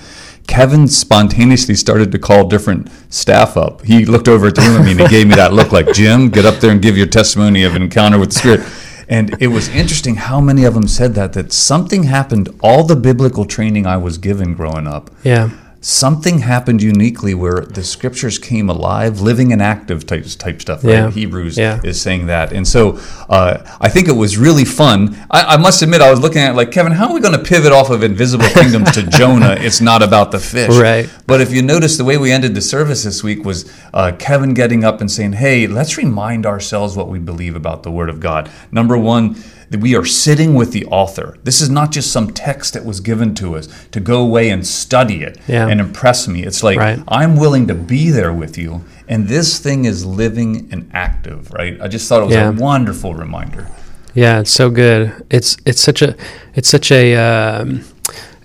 Kevin 0.49 0.87
spontaneously 0.87 1.75
started 1.75 2.11
to 2.11 2.17
call 2.17 2.47
different 2.47 2.89
staff 3.13 3.55
up. 3.55 3.83
He 3.83 4.03
looked 4.03 4.27
over 4.27 4.47
at 4.47 4.55
the 4.55 4.61
room 4.61 4.81
at 4.81 4.83
me 4.83 4.91
and 4.91 4.99
he 5.01 5.07
gave 5.07 5.27
me 5.27 5.35
that 5.35 5.53
look, 5.53 5.71
like 5.71 5.93
Jim, 5.93 6.29
get 6.29 6.43
up 6.43 6.55
there 6.55 6.71
and 6.71 6.81
give 6.81 6.97
your 6.97 7.05
testimony 7.05 7.63
of 7.63 7.75
an 7.75 7.83
encounter 7.83 8.17
with 8.17 8.33
the 8.33 8.39
Spirit. 8.39 8.61
And 9.07 9.39
it 9.39 9.47
was 9.47 9.69
interesting 9.69 10.15
how 10.15 10.41
many 10.41 10.65
of 10.65 10.73
them 10.73 10.87
said 10.87 11.13
that 11.13 11.33
that 11.33 11.53
something 11.53 12.03
happened. 12.03 12.49
All 12.61 12.83
the 12.83 12.95
biblical 12.95 13.45
training 13.45 13.85
I 13.85 13.97
was 13.97 14.17
given 14.17 14.55
growing 14.55 14.87
up 14.87 15.11
Yeah. 15.23 15.51
Something 15.81 16.39
happened 16.39 16.81
uniquely 16.81 17.33
where 17.33 17.61
the 17.61 17.83
scriptures 17.83 18.37
came 18.37 18.69
alive, 18.69 19.21
living 19.21 19.53
and 19.53 19.61
active 19.61 20.05
type, 20.05 20.25
type 20.37 20.61
stuff. 20.61 20.83
Right? 20.83 20.91
Yeah. 20.93 21.09
Hebrews 21.11 21.57
Yeah. 21.57 21.79
is 21.83 22.01
saying 22.01 22.27
that, 22.27 22.51
and 22.51 22.67
so 22.67 22.99
uh, 23.29 23.59
I 23.79 23.89
think 23.89 24.07
it 24.07 24.13
was 24.15 24.37
really 24.37 24.65
fun. 24.65 25.15
I, 25.31 25.55
I 25.55 25.57
must 25.57 25.81
admit, 25.81 26.01
I 26.01 26.11
was 26.11 26.19
looking 26.19 26.41
at 26.41 26.51
it 26.51 26.55
like 26.55 26.71
Kevin, 26.71 26.91
how 26.91 27.07
are 27.09 27.13
we 27.13 27.21
going 27.21 27.37
to 27.37 27.43
pivot 27.43 27.71
off 27.71 27.89
of 27.89 28.03
Invisible 28.03 28.45
Kingdoms 28.49 28.91
to 28.91 29.03
Jonah? 29.09 29.55
It's 29.57 29.79
not 29.81 30.03
about 30.03 30.31
the 30.31 30.39
fish, 30.39 30.75
Right. 30.75 31.09
But 31.25 31.41
if 31.41 31.51
you 31.53 31.61
notice, 31.61 31.97
the 31.97 32.03
way 32.05 32.17
we 32.17 32.31
ended 32.31 32.55
the 32.55 32.61
service 32.61 33.03
this 33.03 33.23
week 33.23 33.45
was 33.45 33.71
uh, 33.93 34.11
Kevin 34.19 34.53
getting 34.53 34.83
up 34.83 34.99
and 35.01 35.09
saying, 35.09 35.33
"Hey, 35.33 35.67
let's 35.67 35.95
remind 35.97 36.45
ourselves 36.45 36.95
what 36.97 37.07
we 37.07 37.19
believe 37.19 37.55
about 37.55 37.83
the 37.83 37.91
Word 37.91 38.09
of 38.09 38.19
God." 38.19 38.49
Number 38.71 38.97
one 38.97 39.35
that 39.69 39.79
we 39.79 39.95
are 39.95 40.05
sitting 40.05 40.55
with 40.55 40.71
the 40.71 40.85
author. 40.87 41.37
This 41.43 41.61
is 41.61 41.69
not 41.69 41.91
just 41.91 42.11
some 42.11 42.31
text 42.31 42.73
that 42.73 42.85
was 42.85 42.99
given 43.01 43.35
to 43.35 43.55
us 43.55 43.67
to 43.91 43.99
go 43.99 44.21
away 44.21 44.49
and 44.49 44.65
study 44.65 45.21
it 45.23 45.37
Yeah. 45.47 45.67
and 45.67 45.79
impress 45.79 46.27
me. 46.27 46.43
It's 46.43 46.63
like 46.63 46.77
Right. 46.79 46.99
I'm 47.07 47.35
willing 47.37 47.67
to 47.67 47.75
be 47.75 48.09
there 48.09 48.33
with 48.33 48.57
you, 48.57 48.81
and 49.07 49.27
this 49.27 49.59
thing 49.59 49.85
is 49.85 50.05
living 50.05 50.67
and 50.71 50.89
active, 50.93 51.51
right? 51.53 51.77
I 51.81 51.87
just 51.87 52.07
thought 52.09 52.21
it 52.23 52.25
was 52.25 52.35
Yeah. 52.35 52.49
a 52.49 52.51
wonderful 52.51 53.13
reminder. 53.13 53.67
Yeah, 54.15 54.39
it's 54.39 54.51
so 54.51 54.69
good. 54.71 55.11
It's 55.29 55.55
it's 55.65 55.81
such 55.81 56.01
a 56.01 56.15
it's 56.55 56.67
such 56.67 56.91
a 56.91 57.15
um, 57.15 57.81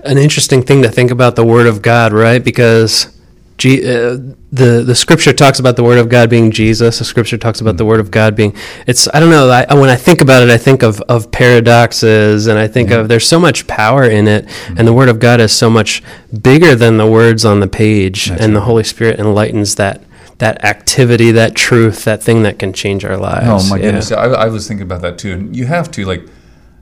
an 0.04 0.19
interesting 0.19 0.62
thing 0.62 0.83
to 0.83 0.90
think 0.90 1.11
about 1.11 1.37
the 1.37 1.45
Word 1.45 1.66
of 1.66 1.81
God, 1.81 2.12
right? 2.12 2.45
Because 2.45 3.07
G, 3.57 3.83
uh, 3.83 4.19
the 4.53 4.83
the 4.85 4.95
Scripture 4.95 5.33
talks 5.33 5.61
about 5.61 5.77
the 5.77 5.85
Word 5.85 5.99
of 5.99 6.09
God 6.09 6.29
being 6.29 6.51
Jesus. 6.51 6.99
The 6.99 7.05
Scripture 7.05 7.39
talks 7.39 7.61
about 7.61 7.73
hmm. 7.73 7.79
the 7.79 7.85
Word 7.85 8.01
of 8.01 8.11
God 8.11 8.35
being. 8.35 8.55
It's 8.87 9.07
I 9.15 9.21
don't 9.21 9.31
know. 9.31 9.49
I, 9.49 9.73
when 9.75 9.91
I 9.91 9.97
think 9.97 10.21
about 10.21 10.43
it, 10.43 10.51
I 10.51 10.59
think 10.59 10.83
of 10.83 11.01
of 11.03 11.31
paradoxes, 11.31 12.49
and 12.49 12.59
I 12.59 12.67
think 12.67 12.89
hmm. 12.89 12.97
of 12.97 13.09
there's 13.09 13.29
so 13.29 13.39
much 13.39 13.67
power 13.67 14.05
in 14.05 14.27
it, 14.27 14.51
hmm. 14.51 14.79
and 14.79 14.89
the 14.89 14.93
Word 14.93 15.09
of 15.09 15.21
God 15.21 15.41
is 15.41 15.53
so 15.53 15.71
much 15.71 16.03
bigger 16.43 16.75
than 16.75 16.97
the 16.97 17.07
words 17.07 17.45
on 17.45 17.61
the 17.61 17.69
page, 17.69 18.29
and 18.29 18.57
the 18.57 18.63
Holy 18.63 18.85
Spirit 18.85 19.19
enlightens 19.19 19.77
that. 19.77 20.03
That 20.39 20.65
activity, 20.65 21.31
that 21.31 21.55
truth, 21.55 22.05
that 22.05 22.21
thing 22.21 22.43
that 22.43 22.59
can 22.59 22.73
change 22.73 23.05
our 23.05 23.13
oh, 23.13 23.21
lives. 23.21 23.67
Oh 23.67 23.71
my 23.71 23.77
Yeah. 23.77 23.83
goodness! 23.83 24.11
I, 24.11 24.25
I 24.25 24.47
was 24.47 24.67
thinking 24.67 24.83
about 24.83 25.01
that 25.03 25.17
too, 25.17 25.33
and 25.33 25.57
you 25.57 25.67
have 25.67 25.93
to 25.93 26.05
like. 26.05 26.27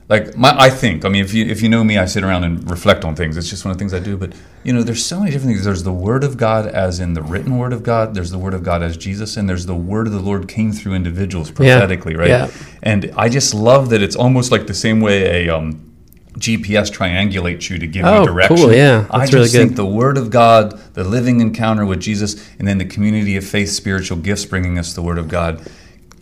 Like 0.09 0.35
my, 0.37 0.53
I 0.57 0.69
think. 0.69 1.05
I 1.05 1.09
mean, 1.09 1.23
if 1.23 1.33
you 1.33 1.45
if 1.45 1.61
you 1.61 1.69
know 1.69 1.83
me, 1.83 1.97
I 1.97 2.05
sit 2.05 2.23
around 2.23 2.43
and 2.43 2.69
reflect 2.69 3.05
on 3.05 3.15
things. 3.15 3.37
It's 3.37 3.49
just 3.49 3.63
one 3.65 3.71
of 3.71 3.77
the 3.77 3.81
things 3.81 3.93
I 3.93 3.99
do. 3.99 4.17
But 4.17 4.33
you 4.63 4.73
know, 4.73 4.83
there's 4.83 5.05
so 5.05 5.19
many 5.19 5.31
different 5.31 5.53
things. 5.53 5.65
There's 5.65 5.83
the 5.83 5.93
Word 5.93 6.23
of 6.23 6.37
God 6.37 6.67
as 6.67 6.99
in 6.99 7.13
the 7.13 7.21
written 7.21 7.57
Word 7.57 7.73
of 7.73 7.83
God. 7.83 8.13
There's 8.13 8.31
the 8.31 8.37
Word 8.37 8.53
of 8.53 8.63
God 8.63 8.83
as 8.83 8.97
Jesus, 8.97 9.37
and 9.37 9.47
there's 9.49 9.65
the 9.65 9.75
Word 9.75 10.07
of 10.07 10.13
the 10.13 10.19
Lord 10.19 10.47
came 10.47 10.71
through 10.73 10.93
individuals 10.93 11.51
prophetically, 11.51 12.15
right? 12.15 12.29
Yeah. 12.29 12.51
And 12.81 13.11
I 13.17 13.29
just 13.29 13.53
love 13.53 13.89
that 13.89 14.01
it's 14.01 14.15
almost 14.15 14.51
like 14.51 14.67
the 14.67 14.73
same 14.73 14.99
way 14.99 15.47
a 15.47 15.55
um, 15.55 15.89
GPS 16.37 16.91
triangulates 16.91 17.69
you 17.69 17.77
to 17.79 17.87
give 17.87 18.05
Oh, 18.05 18.21
you 18.21 18.25
direction. 18.27 18.57
cool, 18.57 18.73
yeah. 18.73 19.05
I 19.09 19.21
just 19.21 19.33
really 19.33 19.45
good. 19.49 19.51
think 19.51 19.75
the 19.75 19.85
Word 19.85 20.17
of 20.17 20.29
God, 20.29 20.77
the 20.95 21.03
living 21.03 21.39
encounter 21.41 21.85
with 21.85 22.01
Jesus, 22.01 22.49
and 22.59 22.67
then 22.67 22.77
the 22.77 22.85
community 22.85 23.37
of 23.37 23.45
faith, 23.45 23.69
spiritual 23.69 24.17
gifts 24.17 24.43
bringing 24.45 24.77
us 24.77 24.93
the 24.93 25.01
Word 25.01 25.17
of 25.17 25.27
God 25.29 25.65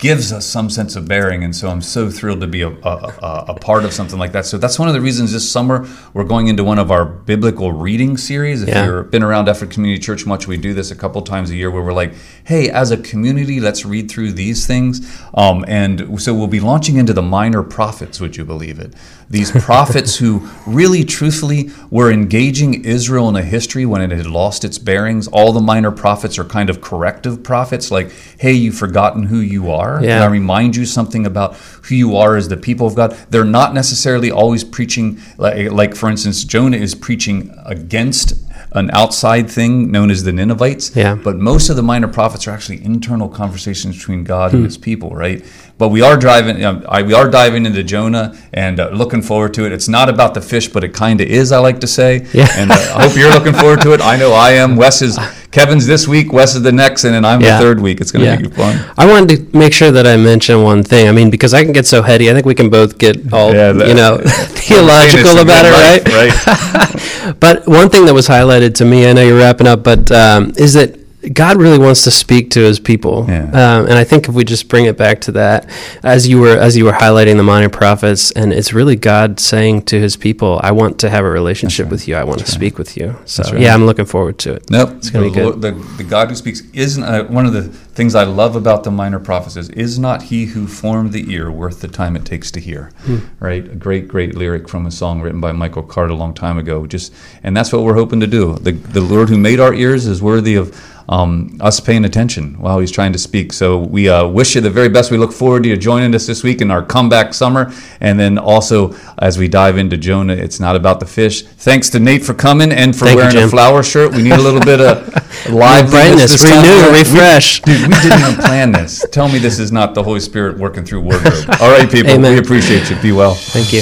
gives 0.02 0.32
us 0.32 0.44
some 0.44 0.68
sense 0.68 0.96
of 0.96 1.06
bearing. 1.06 1.44
And 1.44 1.54
so 1.54 1.68
I'm 1.68 1.80
so 1.80 2.10
thrilled 2.10 2.40
to 2.40 2.48
be 2.48 2.62
a, 2.62 2.70
a, 2.70 3.44
a, 3.50 3.54
part 3.54 3.84
of 3.84 3.92
something 3.92 4.18
like 4.18 4.32
that. 4.32 4.44
So 4.44 4.58
that's 4.58 4.76
one 4.76 4.88
of 4.88 4.94
the 4.94 5.00
reasons 5.00 5.32
this 5.32 5.48
summer 5.48 5.86
we're 6.12 6.24
going 6.24 6.48
into 6.48 6.64
one 6.64 6.80
of 6.80 6.90
our 6.90 7.04
biblical 7.04 7.70
reading 7.70 8.16
series. 8.16 8.62
If 8.62 8.68
Yeah. 8.68 8.84
you've 8.84 9.12
been 9.12 9.22
around 9.22 9.48
Ephrata 9.48 9.72
Community 9.72 10.02
Church 10.02 10.26
much, 10.26 10.48
we 10.48 10.56
do 10.56 10.74
this 10.74 10.90
a 10.90 10.96
couple 10.96 11.22
times 11.22 11.50
a 11.50 11.54
year 11.54 11.70
where 11.70 11.84
we're 11.84 11.92
like, 11.92 12.14
hey, 12.42 12.68
as 12.68 12.90
a 12.90 12.96
community, 12.96 13.60
let's 13.60 13.84
read 13.84 14.10
through 14.10 14.32
these 14.32 14.66
things. 14.66 15.00
Um, 15.34 15.64
and 15.68 16.20
so 16.20 16.34
we'll 16.34 16.48
be 16.48 16.58
launching 16.58 16.96
into 16.96 17.12
the 17.12 17.22
minor 17.22 17.62
prophets, 17.62 18.20
would 18.20 18.36
you 18.36 18.44
believe 18.44 18.80
it? 18.80 18.94
These 19.32 19.50
prophets 19.50 20.16
who 20.16 20.46
really, 20.66 21.04
truthfully, 21.04 21.70
were 21.90 22.12
engaging 22.12 22.84
Israel 22.84 23.30
in 23.30 23.36
a 23.36 23.42
history 23.42 23.86
when 23.86 24.02
it 24.02 24.10
had 24.10 24.26
lost 24.26 24.62
its 24.62 24.76
bearings. 24.76 25.26
All 25.26 25.54
the 25.54 25.60
minor 25.62 25.90
prophets 25.90 26.38
are 26.38 26.44
kind 26.44 26.68
of 26.68 26.82
corrective 26.82 27.42
prophets, 27.42 27.90
like, 27.90 28.12
hey, 28.38 28.52
you've 28.52 28.76
forgotten 28.76 29.22
who 29.22 29.38
you 29.38 29.70
are. 29.70 30.04
Yeah. 30.04 30.16
And 30.16 30.24
I 30.24 30.26
remind 30.26 30.76
you 30.76 30.84
something 30.84 31.24
about 31.24 31.56
who 31.56 31.94
you 31.94 32.14
are 32.14 32.36
as 32.36 32.48
the 32.48 32.58
people 32.58 32.86
of 32.86 32.94
God. 32.94 33.12
They're 33.30 33.42
not 33.42 33.72
necessarily 33.72 34.30
always 34.30 34.64
preaching, 34.64 35.18
like, 35.38 35.72
like 35.72 35.94
for 35.94 36.10
instance, 36.10 36.44
Jonah 36.44 36.76
is 36.76 36.94
preaching 36.94 37.54
against 37.64 38.34
an 38.72 38.90
outside 38.92 39.50
thing 39.50 39.90
known 39.90 40.10
as 40.10 40.24
the 40.24 40.32
Ninevites. 40.32 40.94
Yeah. 40.96 41.14
But 41.14 41.36
most 41.36 41.68
of 41.68 41.76
the 41.76 41.82
minor 41.82 42.08
prophets 42.08 42.46
are 42.46 42.52
actually 42.52 42.84
internal 42.84 43.28
conversations 43.28 43.98
between 43.98 44.24
God 44.24 44.54
and 44.54 44.64
His 44.64 44.78
people, 44.78 45.10
right? 45.10 45.44
But 45.78 45.88
we 45.88 46.00
are 46.00 46.16
driving, 46.16 46.56
you 46.56 46.62
know, 46.62 46.82
I, 46.88 47.02
we 47.02 47.12
are 47.14 47.28
diving 47.28 47.66
into 47.66 47.82
Jonah 47.82 48.36
and 48.52 48.78
uh, 48.78 48.90
looking 48.90 49.22
forward 49.22 49.54
to 49.54 49.66
it. 49.66 49.72
It's 49.72 49.88
not 49.88 50.08
about 50.08 50.34
the 50.34 50.40
fish, 50.40 50.68
but 50.68 50.84
it 50.84 50.94
kind 50.94 51.20
of 51.20 51.26
is. 51.26 51.50
I 51.50 51.58
like 51.58 51.80
to 51.80 51.86
say. 51.86 52.26
Yeah. 52.32 52.48
And 52.56 52.70
uh, 52.70 52.74
I 52.74 53.08
hope 53.08 53.16
you're 53.16 53.32
looking 53.32 53.54
forward 53.54 53.80
to 53.82 53.92
it. 53.92 54.00
I 54.00 54.16
know 54.16 54.32
I 54.32 54.52
am. 54.52 54.76
Wes 54.76 55.02
is 55.02 55.18
Kevin's 55.52 55.86
this 55.86 56.08
week. 56.08 56.32
Wes 56.32 56.54
is 56.56 56.62
the 56.62 56.72
next, 56.72 57.04
and 57.04 57.14
then 57.14 57.24
I'm 57.24 57.40
Yeah. 57.40 57.58
the 57.58 57.64
third 57.64 57.80
week. 57.80 58.00
It's 58.00 58.10
going 58.10 58.24
to 58.24 58.30
Yeah. 58.30 58.36
be 58.36 58.48
fun. 58.48 58.80
I 58.98 59.06
wanted 59.06 59.52
to 59.52 59.56
make 59.56 59.72
sure 59.72 59.90
that 59.92 60.06
I 60.06 60.16
mention 60.16 60.62
one 60.62 60.82
thing. 60.82 61.08
I 61.08 61.12
mean, 61.12 61.28
because 61.30 61.52
I 61.54 61.62
can 61.62 61.72
get 61.72 61.86
so 61.86 62.02
heady. 62.02 62.30
I 62.30 62.34
think 62.34 62.46
we 62.46 62.54
can 62.54 62.70
both 62.70 62.98
get 62.98 63.16
all 63.32 63.52
Yeah, 63.54 63.72
that- 63.72 63.86
you 63.88 63.94
know 63.94 64.18
theological 64.66 65.38
about 65.38 65.64
it, 65.66 65.72
right? 65.72 66.02
right? 66.08 66.88
But 67.40 67.68
one 67.68 67.88
thing 67.88 68.04
that 68.06 68.14
was 68.14 68.26
highlighted 68.26 68.74
to 68.76 68.84
me, 68.84 69.08
I 69.08 69.12
know 69.12 69.22
you're 69.22 69.38
wrapping 69.38 69.66
up, 69.68 69.84
but 69.84 70.10
um, 70.10 70.52
is 70.56 70.72
that 70.74 70.96
God 71.32 71.56
really 71.56 71.78
wants 71.78 72.02
to 72.02 72.10
speak 72.10 72.50
to 72.50 72.60
His 72.60 72.80
people, 72.80 73.26
Yeah. 73.28 73.44
um, 73.44 73.86
and 73.86 73.92
I 73.92 74.02
think 74.02 74.28
if 74.28 74.34
we 74.34 74.42
just 74.42 74.68
bring 74.68 74.86
it 74.86 74.96
back 74.96 75.20
to 75.22 75.32
that, 75.32 75.70
as 76.02 76.26
you 76.26 76.40
were 76.40 76.56
as 76.56 76.76
you 76.76 76.84
were 76.84 76.92
highlighting 76.92 77.36
the 77.36 77.44
minor 77.44 77.68
prophets, 77.68 78.32
and 78.32 78.52
it's 78.52 78.72
really 78.72 78.96
God 78.96 79.38
saying 79.38 79.82
to 79.82 80.00
His 80.00 80.16
people, 80.16 80.60
"I 80.64 80.72
want 80.72 80.98
to 81.00 81.10
have 81.10 81.24
a 81.24 81.30
relationship 81.30 81.90
with 81.90 82.08
you. 82.08 82.16
I 82.16 82.24
want 82.24 82.40
to 82.40 82.50
speak 82.50 82.76
with 82.76 82.96
you." 82.96 83.16
So 83.24 83.44
right. 83.44 83.60
yeah, 83.60 83.74
I'm 83.74 83.86
looking 83.86 84.04
forward 84.04 84.38
to 84.38 84.54
it. 84.54 84.68
Nope. 84.68 84.90
It's 84.96 85.10
gonna 85.10 85.26
be 85.26 85.30
the, 85.30 85.52
good. 85.52 85.60
The, 85.60 85.72
the 85.98 86.04
God 86.04 86.28
who 86.28 86.34
speaks 86.34 86.62
isn't 86.72 87.04
uh, 87.04 87.24
one 87.24 87.46
of 87.46 87.52
the 87.52 87.68
things 87.94 88.14
I 88.14 88.24
love 88.24 88.56
about 88.56 88.84
the 88.84 88.90
minor 88.90 89.20
prophets 89.20 89.56
is, 89.56 89.68
is 89.70 89.98
not 89.98 90.22
he 90.22 90.46
who 90.46 90.66
formed 90.66 91.12
the 91.12 91.30
ear 91.32 91.50
worth 91.50 91.82
the 91.82 91.88
time 91.88 92.16
it 92.16 92.24
takes 92.24 92.50
to 92.52 92.60
hear. 92.60 92.90
Hmm. 93.02 93.18
Right? 93.38 93.64
A 93.64 93.76
great, 93.76 94.08
great 94.08 94.34
lyric 94.34 94.68
from 94.68 94.86
a 94.86 94.90
song 94.90 95.20
written 95.20 95.40
by 95.40 95.52
Michael 95.52 95.82
Card 95.82 96.10
a 96.10 96.14
long 96.14 96.34
time 96.34 96.58
ago. 96.58 96.86
Just 96.86 97.12
and 97.44 97.56
that's 97.56 97.72
what 97.72 97.82
we're 97.84 97.94
hoping 97.94 98.18
to 98.20 98.26
do. 98.26 98.54
The 98.54 98.72
the 98.72 99.00
Lord 99.00 99.28
who 99.28 99.38
made 99.38 99.60
our 99.60 99.72
ears 99.72 100.06
is 100.06 100.20
worthy 100.20 100.56
of 100.56 100.74
um, 101.08 101.56
us 101.60 101.80
paying 101.80 102.04
attention 102.04 102.54
while 102.60 102.78
He's 102.78 102.90
trying 102.90 103.12
to 103.12 103.18
speak. 103.18 103.52
So 103.52 103.78
we 103.78 104.08
uh, 104.08 104.26
wish 104.26 104.54
you 104.54 104.60
the 104.60 104.70
very 104.70 104.88
best. 104.88 105.10
We 105.10 105.18
look 105.18 105.32
forward 105.32 105.62
to 105.64 105.68
you 105.68 105.76
joining 105.76 106.14
us 106.14 106.26
this 106.26 106.42
week 106.42 106.60
in 106.60 106.70
our 106.70 106.82
comeback 106.82 107.34
summer, 107.34 107.72
and 108.00 108.18
then 108.18 108.38
also 108.38 108.94
as 109.18 109.38
we 109.38 109.48
dive 109.48 109.78
into 109.78 109.96
Jonah, 109.96 110.34
it's 110.34 110.60
not 110.60 110.76
about 110.76 111.00
the 111.00 111.06
fish. 111.06 111.42
Thanks 111.42 111.88
to 111.90 112.00
Nate 112.00 112.24
for 112.24 112.34
coming 112.34 112.72
and 112.72 112.94
for 112.96 113.04
Thank 113.06 113.18
you, 113.18 113.24
wearing 113.24 113.36
a 113.38 113.48
flower 113.48 113.82
shirt. 113.82 114.14
We 114.14 114.22
need 114.22 114.32
a 114.32 114.40
little 114.40 114.60
bit 114.60 114.80
of 114.80 115.08
liveliness 115.50 115.90
brightness, 115.90 116.32
this 116.32 116.42
time. 116.42 116.62
renew, 116.62 116.92
We- 116.92 116.98
refresh. 116.98 117.60
dude, 117.62 117.88
we 117.88 117.94
didn't 118.00 118.20
even 118.20 118.34
plan 118.36 118.72
this. 118.72 119.04
Tell 119.10 119.28
me 119.28 119.38
this 119.38 119.58
is 119.58 119.72
not 119.72 119.94
the 119.94 120.02
Holy 120.02 120.20
Spirit 120.20 120.58
working 120.58 120.84
through 120.84 121.00
wardrobe. 121.02 121.44
All 121.60 121.70
right, 121.70 121.90
people, 121.90 122.12
Amen. 122.12 122.32
we 122.34 122.38
appreciate 122.38 122.88
you. 122.90 122.96
Be 123.02 123.12
well. 123.12 123.34
Thank 123.34 123.72
you. 123.72 123.80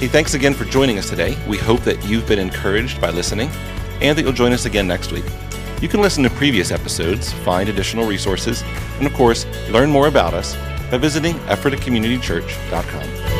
Hey, 0.00 0.08
thanks 0.08 0.34
again 0.34 0.52
for 0.54 0.64
joining 0.66 0.98
us 0.98 1.08
today. 1.08 1.36
We 1.48 1.56
hope 1.56 1.80
that 1.80 2.04
you've 2.06 2.26
been 2.28 2.38
encouraged 2.38 3.00
by 3.00 3.10
listening 3.10 3.48
and 4.00 4.16
that 4.16 4.22
you'll 4.22 4.32
join 4.32 4.52
us 4.52 4.66
again 4.66 4.86
next 4.86 5.10
week. 5.10 5.24
You 5.80 5.88
can 5.88 6.00
listen 6.00 6.22
to 6.24 6.30
previous 6.30 6.70
episodes, 6.70 7.32
find 7.32 7.68
additional 7.68 8.06
resources, 8.06 8.62
and 8.98 9.06
of 9.06 9.12
course, 9.12 9.44
learn 9.70 9.90
more 9.90 10.08
about 10.08 10.32
us 10.32 10.56
by 10.90 10.96
visiting 10.96 11.34
ephratacommunitychurch.com. 11.34 13.35